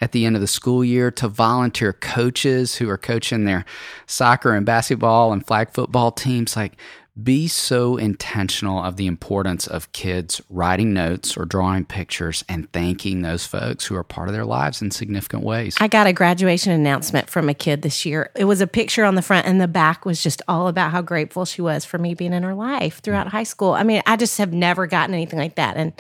at 0.01 0.13
the 0.13 0.27
end 0.27 0.37
of 0.37 0.43
the 0.43 0.49
school 0.49 0.85
year, 0.85 1.11
to 1.13 1.29
volunteer 1.29 1.93
coaches 1.93 2.77
who 2.77 2.91
are 2.91 2.99
coaching 2.99 3.45
their 3.45 3.65
soccer 4.07 4.55
and 4.55 4.67
basketball 4.67 5.33
and 5.33 5.47
flag 5.47 5.71
football 5.71 6.13
teams. 6.13 6.57
Like, 6.57 6.77
be 7.23 7.47
so 7.47 7.97
intentional 7.97 8.83
of 8.83 8.97
the 8.97 9.07
importance 9.07 9.69
of 9.69 9.93
kids 9.93 10.43
writing 10.51 10.93
notes 10.93 11.37
or 11.37 11.45
drawing 11.45 11.85
pictures 11.85 12.45
and 12.49 12.71
thanking 12.73 13.23
those 13.23 13.47
folks 13.47 13.87
who 13.87 13.95
are 13.95 14.03
part 14.03 14.29
of 14.29 14.35
their 14.35 14.45
lives 14.45 14.83
in 14.83 14.91
significant 14.91 15.45
ways. 15.45 15.77
I 15.81 15.87
got 15.87 16.09
a 16.09 16.13
graduation 16.13 16.73
announcement 16.73 17.31
from 17.31 17.49
a 17.49 17.55
kid 17.55 17.83
this 17.83 18.05
year. 18.05 18.31
It 18.35 18.47
was 18.47 18.61
a 18.61 18.67
picture 18.67 19.05
on 19.05 19.15
the 19.15 19.23
front, 19.23 19.47
and 19.47 19.61
the 19.61 19.69
back 19.69 20.05
was 20.05 20.23
just 20.23 20.43
all 20.49 20.67
about 20.67 20.91
how 20.91 21.03
grateful 21.03 21.45
she 21.45 21.63
was 21.63 21.85
for 21.85 21.99
me 21.99 22.15
being 22.15 22.33
in 22.33 22.43
her 22.43 22.55
life 22.55 23.01
throughout 23.01 23.29
high 23.29 23.45
school. 23.45 23.75
I 23.75 23.85
mean, 23.85 24.03
I 24.07 24.17
just 24.17 24.39
have 24.39 24.53
never 24.53 24.89
gotten 24.89 25.15
anything 25.15 25.39
like 25.39 25.55
that. 25.55 25.77
And 25.77 25.93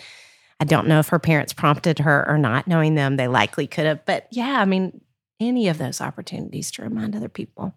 I 0.58 0.64
don't 0.64 0.88
know 0.88 0.98
if 0.98 1.08
her 1.08 1.20
parents 1.20 1.52
prompted 1.52 2.00
her 2.00 2.28
or 2.28 2.38
not, 2.38 2.66
knowing 2.66 2.96
them, 2.96 3.16
they 3.16 3.28
likely 3.28 3.68
could 3.68 3.86
have. 3.86 4.04
But 4.04 4.26
yeah, 4.32 4.60
I 4.60 4.64
mean, 4.64 5.00
any 5.38 5.68
of 5.68 5.78
those 5.78 6.00
opportunities 6.00 6.72
to 6.72 6.82
remind 6.82 7.14
other 7.14 7.28
people 7.28 7.74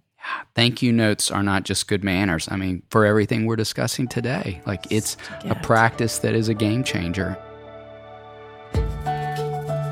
thank 0.56 0.82
you 0.82 0.92
notes 0.92 1.32
are 1.32 1.44
not 1.44 1.64
just 1.64 1.88
good 1.88 2.04
manners. 2.04 2.48
I 2.52 2.56
mean, 2.56 2.84
for 2.90 3.06
everything 3.06 3.46
we're 3.46 3.56
discussing 3.56 4.08
today, 4.08 4.62
like 4.66 4.92
it's 4.92 5.18
a 5.46 5.56
practice 5.56 6.20
that 6.20 6.36
is 6.36 6.50
a 6.50 6.54
game 6.54 6.84
changer. 6.84 7.38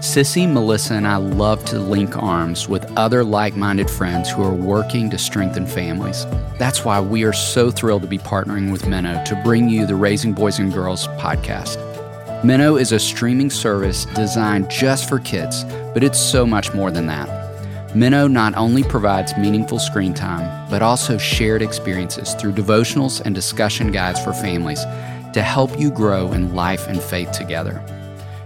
Sissy, 0.06 0.50
Melissa, 0.50 0.94
and 0.94 1.08
I 1.08 1.16
love 1.16 1.66
to 1.66 1.80
link 1.80 2.16
arms 2.16 2.70
with 2.70 2.86
other 2.96 3.24
like 3.24 3.56
minded 3.56 3.90
friends 3.90 4.30
who 4.30 4.44
are 4.44 4.54
working 4.54 5.10
to 5.10 5.18
strengthen 5.18 5.66
families. 5.66 6.26
That's 6.60 6.86
why 6.86 7.02
we 7.02 7.24
are 7.24 7.34
so 7.34 7.72
thrilled 7.72 8.04
to 8.04 8.08
be 8.08 8.20
partnering 8.20 8.72
with 8.72 8.84
Minno 8.84 9.26
to 9.26 9.42
bring 9.44 9.68
you 9.68 9.88
the 9.88 9.96
Raising 9.96 10.32
Boys 10.32 10.60
and 10.60 10.72
Girls 10.72 11.08
podcast. 11.20 11.78
Minno 12.44 12.80
is 12.80 12.92
a 12.92 13.00
streaming 13.00 13.50
service 13.50 14.06
designed 14.06 14.70
just 14.70 15.10
for 15.10 15.18
kids, 15.18 15.64
but 15.94 16.04
it's 16.04 16.20
so 16.20 16.46
much 16.46 16.74
more 16.74 16.92
than 16.92 17.08
that. 17.08 17.45
Minno 17.96 18.30
not 18.30 18.54
only 18.58 18.84
provides 18.84 19.38
meaningful 19.38 19.80
screen 19.80 20.14
time, 20.14 20.70
but 20.70 20.82
also 20.82 21.18
shared 21.18 21.62
experiences 21.62 22.34
through 22.34 22.52
devotionals 22.52 23.22
and 23.22 23.34
discussion 23.34 23.90
guides 23.90 24.22
for 24.22 24.34
families 24.34 24.82
to 25.32 25.42
help 25.42 25.80
you 25.80 25.90
grow 25.90 26.34
in 26.34 26.54
life 26.54 26.90
and 26.90 27.02
faith 27.02 27.32
together. 27.32 27.82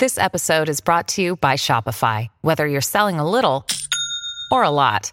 This 0.00 0.18
episode 0.18 0.68
is 0.68 0.80
brought 0.80 1.08
to 1.08 1.22
you 1.22 1.36
by 1.36 1.54
Shopify. 1.54 2.28
Whether 2.42 2.66
you're 2.66 2.82
selling 2.82 3.18
a 3.18 3.30
little 3.30 3.64
or 4.50 4.62
a 4.62 4.70
lot, 4.70 5.12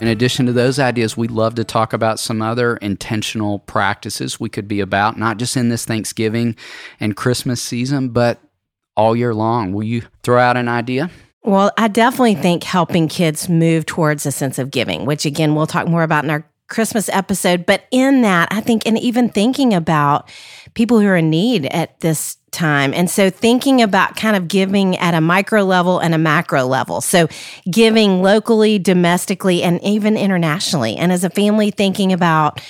In 0.00 0.08
addition 0.08 0.46
to 0.46 0.52
those 0.52 0.78
ideas, 0.78 1.16
we'd 1.16 1.30
love 1.30 1.54
to 1.56 1.64
talk 1.64 1.92
about 1.92 2.20
some 2.20 2.40
other 2.40 2.76
intentional 2.76 3.60
practices 3.60 4.38
we 4.38 4.48
could 4.48 4.68
be 4.68 4.80
about, 4.80 5.18
not 5.18 5.38
just 5.38 5.56
in 5.56 5.68
this 5.68 5.84
Thanksgiving 5.84 6.56
and 7.00 7.16
Christmas 7.16 7.60
season, 7.60 8.10
but 8.10 8.40
all 8.96 9.16
year 9.16 9.34
long. 9.34 9.72
Will 9.72 9.84
you 9.84 10.02
throw 10.22 10.38
out 10.38 10.56
an 10.56 10.68
idea? 10.68 11.10
Well, 11.42 11.72
I 11.78 11.88
definitely 11.88 12.34
think 12.34 12.62
helping 12.62 13.08
kids 13.08 13.48
move 13.48 13.86
towards 13.86 14.26
a 14.26 14.32
sense 14.32 14.58
of 14.58 14.70
giving, 14.70 15.06
which 15.06 15.24
again, 15.24 15.54
we'll 15.54 15.66
talk 15.66 15.88
more 15.88 16.02
about 16.02 16.24
in 16.24 16.30
our 16.30 16.44
Christmas 16.68 17.08
episode. 17.08 17.66
But 17.66 17.84
in 17.90 18.22
that, 18.22 18.48
I 18.50 18.60
think, 18.60 18.86
and 18.86 18.98
even 18.98 19.28
thinking 19.28 19.74
about 19.74 20.30
people 20.74 21.00
who 21.00 21.06
are 21.06 21.16
in 21.16 21.30
need 21.30 21.66
at 21.66 21.98
this 22.00 22.36
time. 22.50 22.94
And 22.94 23.10
so 23.10 23.30
thinking 23.30 23.82
about 23.82 24.16
kind 24.16 24.36
of 24.36 24.48
giving 24.48 24.96
at 24.98 25.14
a 25.14 25.20
micro 25.20 25.62
level 25.62 25.98
and 25.98 26.14
a 26.14 26.18
macro 26.18 26.64
level. 26.64 27.00
So 27.00 27.28
giving 27.70 28.22
locally, 28.22 28.78
domestically, 28.78 29.62
and 29.62 29.82
even 29.82 30.16
internationally. 30.16 30.96
And 30.96 31.12
as 31.12 31.24
a 31.24 31.30
family, 31.30 31.70
thinking 31.70 32.12
about 32.12 32.60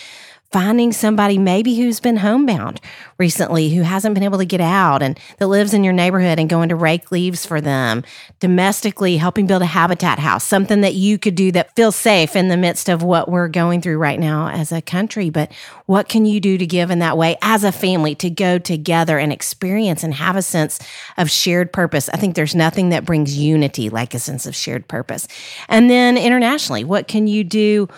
finding 0.51 0.93
somebody 0.93 1.39
maybe 1.39 1.77
who's 1.77 2.01
been 2.01 2.17
homebound 2.17 2.81
recently 3.19 3.75
who 3.75 3.83
hasn't 3.83 4.15
been 4.15 4.25
able 4.25 4.39
to 4.39 4.47
get 4.47 4.61
out 4.61 5.03
and 5.03 5.19
that 5.39 5.47
lives 5.47 5.75
in 5.75 5.85
your 5.85 5.93
neighborhood 5.93 6.39
and 6.39 6.49
going 6.49 6.69
to 6.69 6.77
rake 6.77 7.13
leaves 7.13 7.45
for 7.45 7.61
them 7.61 8.03
domestically 8.41 9.17
helping 9.17 9.47
build 9.47 9.63
a 9.63 9.67
habitat 9.67 10.19
house 10.19 10.45
something 10.45 10.81
that 10.81 10.95
you 10.95 11.19
could 11.19 11.35
do 11.35 11.53
that 11.53 11.75
feels 11.77 11.95
safe 11.97 12.35
in 12.35 12.49
the 12.49 12.57
midst 12.57 12.89
of 12.89 13.03
what 13.03 13.31
we're 13.31 13.49
going 13.49 13.81
through 13.81 13.99
right 13.99 14.19
now 14.19 14.49
as 14.49 14.73
a 14.73 14.83
country. 14.83 15.31
But 15.31 15.53
what 15.87 16.09
can 16.09 16.27
you 16.27 16.41
do 16.41 16.59
to 16.59 16.67
give 16.67 16.91
in 16.91 16.99
that 17.01 17.17
way 17.17 17.37
as 17.43 17.65
a 17.65 17.73
family 17.73 18.15
to 18.17 18.31
go 18.31 18.59
together 18.59 19.19
and 19.19 19.33
experience 19.33 20.03
and 20.03 20.15
have 20.15 20.37
a 20.37 20.43
sense 20.43 20.79
of 21.17 21.31
shared 21.31 21.73
purpose? 21.73 22.09
I 22.09 22.17
think 22.17 22.35
there's 22.35 22.55
nothing 22.55 22.89
that 22.89 23.05
brings 23.05 23.37
unity 23.37 23.91
like 23.91 24.15
a 24.15 24.19
sense 24.19 24.47
of 24.47 24.57
shared 24.57 24.89
purpose. 24.89 25.29
And 25.69 25.91
then 25.91 26.17
internationally 26.17 26.85
what 26.85 27.09
can 27.09 27.27
you 27.27 27.45
do 27.45 27.89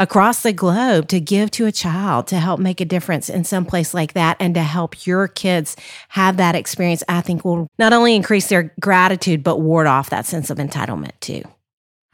across 0.00 0.42
the 0.42 0.52
globe 0.52 1.08
to 1.08 1.20
give 1.20 1.50
to 1.52 1.66
a 1.66 1.72
child 1.72 2.26
to 2.28 2.36
help 2.36 2.58
make 2.58 2.80
a 2.80 2.86
difference 2.86 3.28
in 3.28 3.44
some 3.44 3.66
place 3.66 3.92
like 3.92 4.14
that 4.14 4.34
and 4.40 4.54
to 4.54 4.62
help 4.62 5.06
your 5.06 5.28
kids 5.28 5.76
have 6.08 6.38
that 6.38 6.54
experience, 6.54 7.04
I 7.06 7.20
think 7.20 7.44
will 7.44 7.68
not 7.78 7.92
only 7.92 8.16
increase 8.16 8.48
their 8.48 8.74
gratitude, 8.80 9.44
but 9.44 9.60
ward 9.60 9.86
off 9.86 10.08
that 10.10 10.24
sense 10.24 10.48
of 10.48 10.56
entitlement 10.56 11.12
too. 11.20 11.42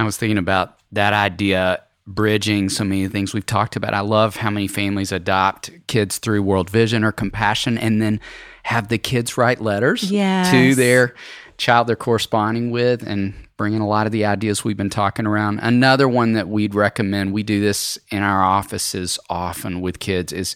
I 0.00 0.04
was 0.04 0.16
thinking 0.16 0.36
about 0.36 0.78
that 0.92 1.12
idea 1.12 1.82
bridging 2.06 2.68
so 2.68 2.84
many 2.84 3.08
things 3.08 3.34
we've 3.34 3.46
talked 3.46 3.76
about. 3.76 3.92
I 3.92 4.00
love 4.00 4.36
how 4.36 4.50
many 4.50 4.68
families 4.68 5.12
adopt 5.12 5.70
kids 5.88 6.18
through 6.18 6.42
World 6.42 6.70
Vision 6.70 7.02
or 7.02 7.12
Compassion 7.12 7.76
and 7.78 8.00
then 8.00 8.20
have 8.62 8.88
the 8.88 8.98
kids 8.98 9.36
write 9.36 9.60
letters 9.60 10.10
yes. 10.10 10.50
to 10.50 10.74
their 10.74 11.14
child 11.58 11.86
they're 11.86 11.96
corresponding 11.96 12.70
with 12.70 13.02
and 13.02 13.34
bringing 13.56 13.80
a 13.80 13.88
lot 13.88 14.06
of 14.06 14.12
the 14.12 14.24
ideas 14.24 14.62
we've 14.62 14.76
been 14.76 14.90
talking 14.90 15.26
around. 15.26 15.58
Another 15.60 16.08
one 16.08 16.34
that 16.34 16.48
we'd 16.48 16.74
recommend, 16.74 17.32
we 17.32 17.42
do 17.42 17.60
this 17.60 17.98
in 18.10 18.22
our 18.22 18.42
offices 18.42 19.18
often 19.30 19.80
with 19.80 19.98
kids, 19.98 20.32
is 20.32 20.54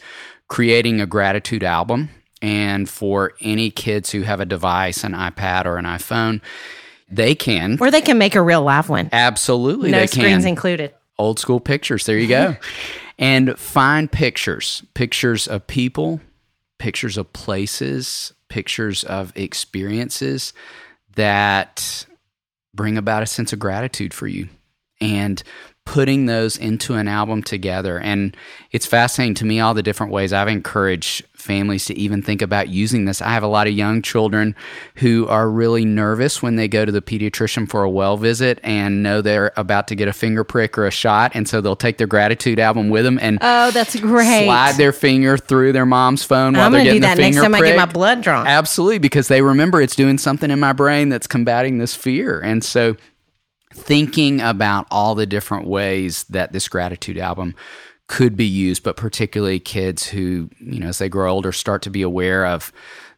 creating 0.48 1.00
a 1.00 1.06
gratitude 1.06 1.64
album. 1.64 2.10
And 2.42 2.88
for 2.88 3.32
any 3.40 3.70
kids 3.70 4.10
who 4.10 4.22
have 4.22 4.40
a 4.40 4.46
device, 4.46 5.04
an 5.04 5.12
iPad 5.12 5.66
or 5.66 5.76
an 5.76 5.84
iPhone, 5.84 6.40
they 7.10 7.34
can. 7.34 7.76
Or 7.80 7.90
they 7.90 8.00
can 8.00 8.18
make 8.18 8.34
a 8.34 8.42
real 8.42 8.62
live 8.62 8.88
one. 8.88 9.08
Absolutely. 9.12 9.90
No 9.90 10.00
they 10.00 10.06
screens 10.06 10.44
included. 10.44 10.94
Old 11.20 11.38
school 11.38 11.60
pictures. 11.60 12.06
There 12.06 12.18
you 12.18 12.28
go. 12.28 12.56
and 13.18 13.58
find 13.58 14.10
pictures 14.10 14.82
pictures 14.94 15.46
of 15.46 15.66
people, 15.66 16.20
pictures 16.78 17.18
of 17.18 17.32
places, 17.32 18.32
pictures 18.48 19.04
of 19.04 19.32
experiences 19.36 20.52
that 21.16 22.06
bring 22.74 22.96
about 22.96 23.22
a 23.22 23.26
sense 23.26 23.52
of 23.52 23.58
gratitude 23.58 24.14
for 24.14 24.26
you 24.26 24.48
and 25.00 25.42
putting 25.90 26.26
those 26.26 26.56
into 26.56 26.94
an 26.94 27.08
album 27.08 27.42
together. 27.42 27.98
And 27.98 28.36
it's 28.70 28.86
fascinating 28.86 29.34
to 29.34 29.44
me 29.44 29.58
all 29.58 29.74
the 29.74 29.82
different 29.82 30.12
ways 30.12 30.32
I've 30.32 30.46
encouraged 30.46 31.24
families 31.34 31.86
to 31.86 31.98
even 31.98 32.22
think 32.22 32.42
about 32.42 32.68
using 32.68 33.06
this. 33.06 33.20
I 33.20 33.30
have 33.30 33.42
a 33.42 33.48
lot 33.48 33.66
of 33.66 33.72
young 33.72 34.00
children 34.00 34.54
who 34.96 35.26
are 35.26 35.50
really 35.50 35.84
nervous 35.84 36.40
when 36.40 36.54
they 36.54 36.68
go 36.68 36.84
to 36.84 36.92
the 36.92 37.02
pediatrician 37.02 37.68
for 37.68 37.82
a 37.82 37.90
well 37.90 38.16
visit 38.16 38.60
and 38.62 39.02
know 39.02 39.20
they're 39.20 39.50
about 39.56 39.88
to 39.88 39.96
get 39.96 40.06
a 40.06 40.12
finger 40.12 40.44
prick 40.44 40.78
or 40.78 40.86
a 40.86 40.92
shot. 40.92 41.32
And 41.34 41.48
so 41.48 41.60
they'll 41.60 41.74
take 41.74 41.98
their 41.98 42.06
gratitude 42.06 42.60
album 42.60 42.88
with 42.90 43.04
them 43.04 43.18
and 43.20 43.38
oh, 43.40 43.72
that's 43.72 43.98
great. 43.98 44.44
Slide 44.44 44.76
their 44.76 44.92
finger 44.92 45.38
through 45.38 45.72
their 45.72 45.86
mom's 45.86 46.22
phone 46.22 46.52
while 46.52 46.66
I'm 46.66 46.72
they're 46.72 46.84
getting 46.84 47.00
do 47.00 47.08
that 47.08 47.16
the 47.16 47.22
finger 47.24 47.40
next 47.40 47.52
time 47.52 47.58
prick. 47.58 47.72
I 47.72 47.76
get 47.76 47.88
my 47.88 47.92
blood 47.92 48.22
drawn. 48.22 48.46
Absolutely, 48.46 48.98
because 48.98 49.26
they 49.26 49.42
remember 49.42 49.80
it's 49.80 49.96
doing 49.96 50.18
something 50.18 50.52
in 50.52 50.60
my 50.60 50.72
brain 50.72 51.08
that's 51.08 51.26
combating 51.26 51.78
this 51.78 51.96
fear. 51.96 52.38
And 52.38 52.62
so 52.62 52.94
thinking 53.80 54.40
about 54.40 54.86
all 54.90 55.14
the 55.14 55.26
different 55.26 55.66
ways 55.66 56.24
that 56.24 56.52
this 56.52 56.68
gratitude 56.68 57.18
album 57.18 57.54
could 58.06 58.36
be 58.36 58.46
used, 58.46 58.82
but 58.82 58.96
particularly 58.96 59.60
kids 59.60 60.06
who, 60.06 60.50
you 60.58 60.80
know, 60.80 60.88
as 60.88 60.98
they 60.98 61.08
grow 61.08 61.32
older, 61.32 61.52
start 61.52 61.82
to 61.82 61.90
be 61.90 62.02
aware 62.02 62.44
of 62.44 62.72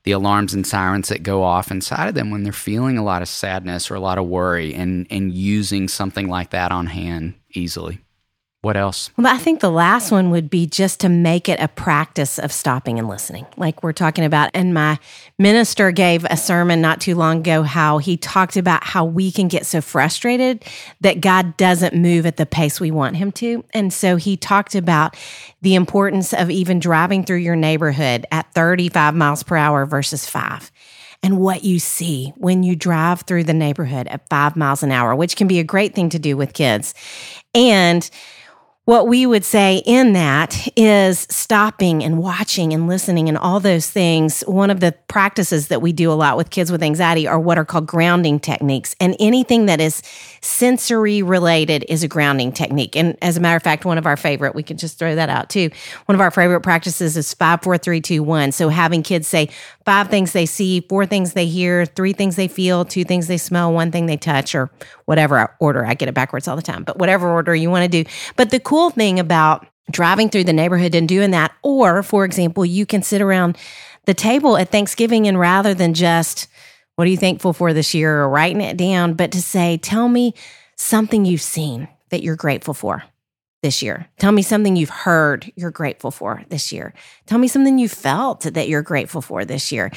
the 0.05 0.13
alarms 0.13 0.53
and 0.53 0.67
sirens 0.67 1.09
that 1.09 1.23
go 1.23 1.43
off 1.43 1.71
inside 1.71 2.09
of 2.09 2.15
them 2.15 2.31
when 2.31 2.43
they're 2.43 2.53
feeling 2.53 2.99
a 2.99 3.05
lot 3.05 3.23
of 3.23 3.29
sadness 3.29 3.91
or 3.91 3.95
a 3.95 4.01
lot 4.01 4.19
of 4.19 4.27
worry 4.27 4.75
and, 4.75 5.07
and 5.11 5.33
using 5.33 5.89
something 5.89 6.29
like 6.29 6.51
that 6.51 6.73
on 6.73 6.87
hand 6.87 7.35
easily. 7.53 8.01
What 8.63 8.77
else? 8.77 9.11
Well, 9.17 9.27
I 9.27 9.39
think 9.39 9.59
the 9.59 9.73
last 9.73 10.13
one 10.13 10.31
would 10.31 10.49
be 10.49 10.67
just 10.67 11.01
to 11.01 11.09
make 11.09 11.49
it 11.49 11.59
a 11.59 11.67
practice 11.67 12.39
of 12.39 12.53
stopping 12.53 12.97
and 12.97 13.09
listening, 13.09 13.45
like 13.57 13.83
we're 13.83 13.93
talking 13.93 14.25
about. 14.25 14.51
And 14.55 14.73
my 14.73 15.01
minister 15.37 15.91
gave 15.91 16.25
a 16.27 16.37
sermon 16.37 16.81
not 16.81 17.01
too 17.01 17.17
long 17.17 17.39
ago 17.39 17.65
how 17.65 17.99
he 17.99 18.17
talked 18.17 18.57
about 18.57 18.85
how 18.85 19.05
we 19.05 19.33
can 19.33 19.49
get 19.49 19.67
so 19.67 19.81
frustrated 19.81 20.65
that 21.01 21.21
God 21.21 21.57
doesn't 21.57 21.93
move 21.93 22.25
at 22.25 22.37
the 22.37 22.47
pace 22.47 22.79
we 22.79 22.93
want 22.93 23.17
him 23.17 23.33
to. 23.33 23.65
And 23.75 23.93
so 23.93 24.15
he 24.15 24.37
talked 24.37 24.77
about 24.77 25.17
the 25.61 25.75
importance 25.75 26.33
of 26.33 26.49
even 26.49 26.79
driving 26.79 27.25
through 27.25 27.39
your 27.39 27.57
neighborhood 27.57 28.27
at 28.31 28.55
35 28.55 29.17
miles 29.17 29.43
per 29.43 29.57
hour 29.57 29.87
versus 29.87 30.25
five 30.29 30.71
and 31.21 31.41
what 31.41 31.65
you 31.65 31.81
see 31.81 32.33
when 32.37 32.63
you 32.63 32.77
drive 32.77 33.23
through 33.23 33.43
the 33.43 33.55
neighborhood 33.55 34.07
at 34.07 34.29
five 34.29 34.55
miles 34.55 34.85
an 34.85 34.93
hour, 34.93 35.17
which 35.17 35.35
can 35.35 35.49
be 35.49 35.59
a 35.59 35.65
great 35.65 35.97
thing 35.97 36.09
to 36.11 36.19
do 36.21 36.37
with 36.37 36.53
kids. 36.53 36.95
And 37.55 38.09
what 38.85 39.07
we 39.07 39.27
would 39.27 39.45
say 39.45 39.81
in 39.87 40.13
that 40.15 40.69
is 40.77 41.21
stopping 41.31 42.03
and 42.03 42.19
watching 42.19 42.73
and 42.73 42.89
listening 42.89 43.29
and 43.29 43.39
all 43.39 43.61
those 43.61 43.89
things. 43.89 44.41
One 44.43 44.71
of 44.71 44.81
the 44.81 44.91
practices 45.07 45.69
that 45.69 45.81
we 45.81 45.93
do 45.93 46.11
a 46.11 46.15
lot 46.15 46.37
with 46.37 46.51
kids 46.51 46.73
with 46.73 46.83
anxiety 46.83 47.29
are 47.29 47.39
what 47.39 47.59
are 47.59 47.65
called 47.65 47.87
grounding 47.87 48.41
techniques. 48.41 48.97
And 48.99 49.15
anything 49.21 49.67
that 49.67 49.81
is 49.81 50.03
sensory 50.41 51.23
related 51.23 51.85
is 51.89 52.03
a 52.03 52.09
grounding 52.09 52.51
technique. 52.51 52.97
And 52.97 53.17
as 53.23 53.37
a 53.37 53.41
matter 53.41 53.57
of 53.57 53.63
fact, 53.63 53.85
one 53.85 53.99
of 53.99 54.07
our 54.07 54.17
favorite, 54.17 54.57
we 54.57 54.65
could 54.65 54.81
just 54.81 54.99
throw 54.99 55.15
that 55.15 55.29
out 55.29 55.49
too. 55.49 55.71
One 56.07 56.17
of 56.17 56.21
our 56.21 56.33
favorite 56.33 56.63
practices 56.63 57.17
is 57.17 57.33
five, 57.35 57.63
four, 57.63 57.79
three, 57.79 58.01
two, 58.01 58.25
one. 58.25 58.51
So 58.51 58.69
having 58.69 59.05
kids 59.05 59.29
say 59.29 59.49
five 59.85 60.09
things 60.09 60.33
they 60.33 60.47
see, 60.47 60.81
four 60.89 61.07
things 61.07 61.33
they 61.33 61.47
hear, 61.47 61.85
three 61.85 62.13
things 62.13 62.37
they 62.37 62.49
feel, 62.49 62.85
two 62.85 63.05
things 63.05 63.27
they 63.27 63.37
smell, 63.37 63.73
one 63.73 63.91
thing 63.91 64.07
they 64.07 64.17
touch, 64.17 64.55
or 64.55 64.71
whatever 65.07 65.55
order. 65.61 65.85
I 65.85 65.95
get 65.95 66.09
it 66.09 66.15
backwards 66.15 66.49
all 66.49 66.57
the 66.57 66.63
time, 66.63 66.85
but 66.85 66.99
whatever 66.99 67.31
order 67.31 67.55
you 67.55 67.71
want 67.71 67.91
to 67.91 68.03
do. 68.05 68.09
But 68.37 68.51
the 68.51 68.61
cool 68.61 68.91
thing 68.91 69.19
about 69.19 69.67
driving 69.91 70.29
through 70.29 70.45
the 70.45 70.53
neighborhood 70.53 70.95
and 70.95 71.09
doing 71.09 71.33
that, 71.33 71.53
or 71.63 72.03
for 72.03 72.25
example, 72.25 72.65
you 72.65 72.87
can 72.87 73.03
sit 73.03 73.21
around 73.21 73.59
the 74.05 74.15
table 74.15 74.57
at 74.57 74.71
Thanksgiving 74.71 75.27
and 75.27 75.39
rather 75.39 75.75
than 75.75 75.95
just, 75.95 76.49
what 76.97 77.07
are 77.07 77.11
you 77.11 77.17
thankful 77.17 77.53
for 77.53 77.73
this 77.73 77.95
year 77.95 78.21
or 78.21 78.29
writing 78.29 78.61
it 78.61 78.77
down, 78.77 79.15
but 79.15 79.33
to 79.33 79.43
say, 79.43 79.77
tell 79.77 80.09
me 80.09 80.35
something 80.77 81.25
you've 81.25 81.43
seen 81.43 81.89
that 82.11 82.23
you're 82.23 82.37
grateful 82.37 82.75
for. 82.75 83.05
This 83.63 83.81
year. 83.81 84.09
Tell 84.19 84.33
me 84.33 84.43
something 84.43 84.75
you've 84.75 84.91
heard 84.91 85.51
you're 85.55 85.71
grateful 85.71 86.11
for 86.11 86.45
this 86.49 86.73
year. 86.73 86.93
Tell 87.27 87.39
me 87.39 87.47
something 87.47 87.79
you 87.79 87.89
felt 87.89 88.43
that 88.43 88.69
you're 88.69 88.83
grateful 88.83 89.23
for 89.23 89.45
this 89.45 89.71
year. 89.71 89.91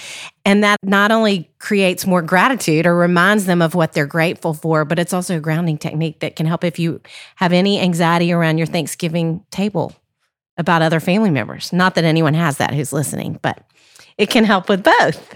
And 0.46 0.64
that 0.64 0.78
not 0.84 1.12
only 1.12 1.50
creates 1.58 2.06
more 2.06 2.22
gratitude 2.22 2.86
or 2.86 2.96
reminds 2.96 3.46
them 3.46 3.64
of 3.64 3.74
what 3.74 3.94
they're 3.94 4.06
grateful 4.06 4.54
for, 4.54 4.86
but 4.86 5.00
it's 5.00 5.14
also 5.14 5.38
a 5.38 5.42
grounding 5.42 5.80
technique 5.80 6.20
that 6.20 6.36
can 6.36 6.46
help 6.46 6.64
if 6.64 6.78
you 6.78 7.02
have 7.38 7.52
any 7.54 7.80
anxiety 7.80 8.32
around 8.32 8.60
your 8.60 8.68
Thanksgiving 8.68 9.44
table 9.50 9.94
about 10.58 10.84
other 10.84 11.00
family 11.00 11.32
members. 11.32 11.74
Not 11.74 11.96
that 11.96 12.04
anyone 12.04 12.36
has 12.36 12.58
that 12.58 12.74
who's 12.74 12.94
listening, 12.94 13.40
but 13.42 13.64
it 14.18 14.30
can 14.30 14.46
help 14.46 14.70
with 14.70 14.84
both. 14.84 15.36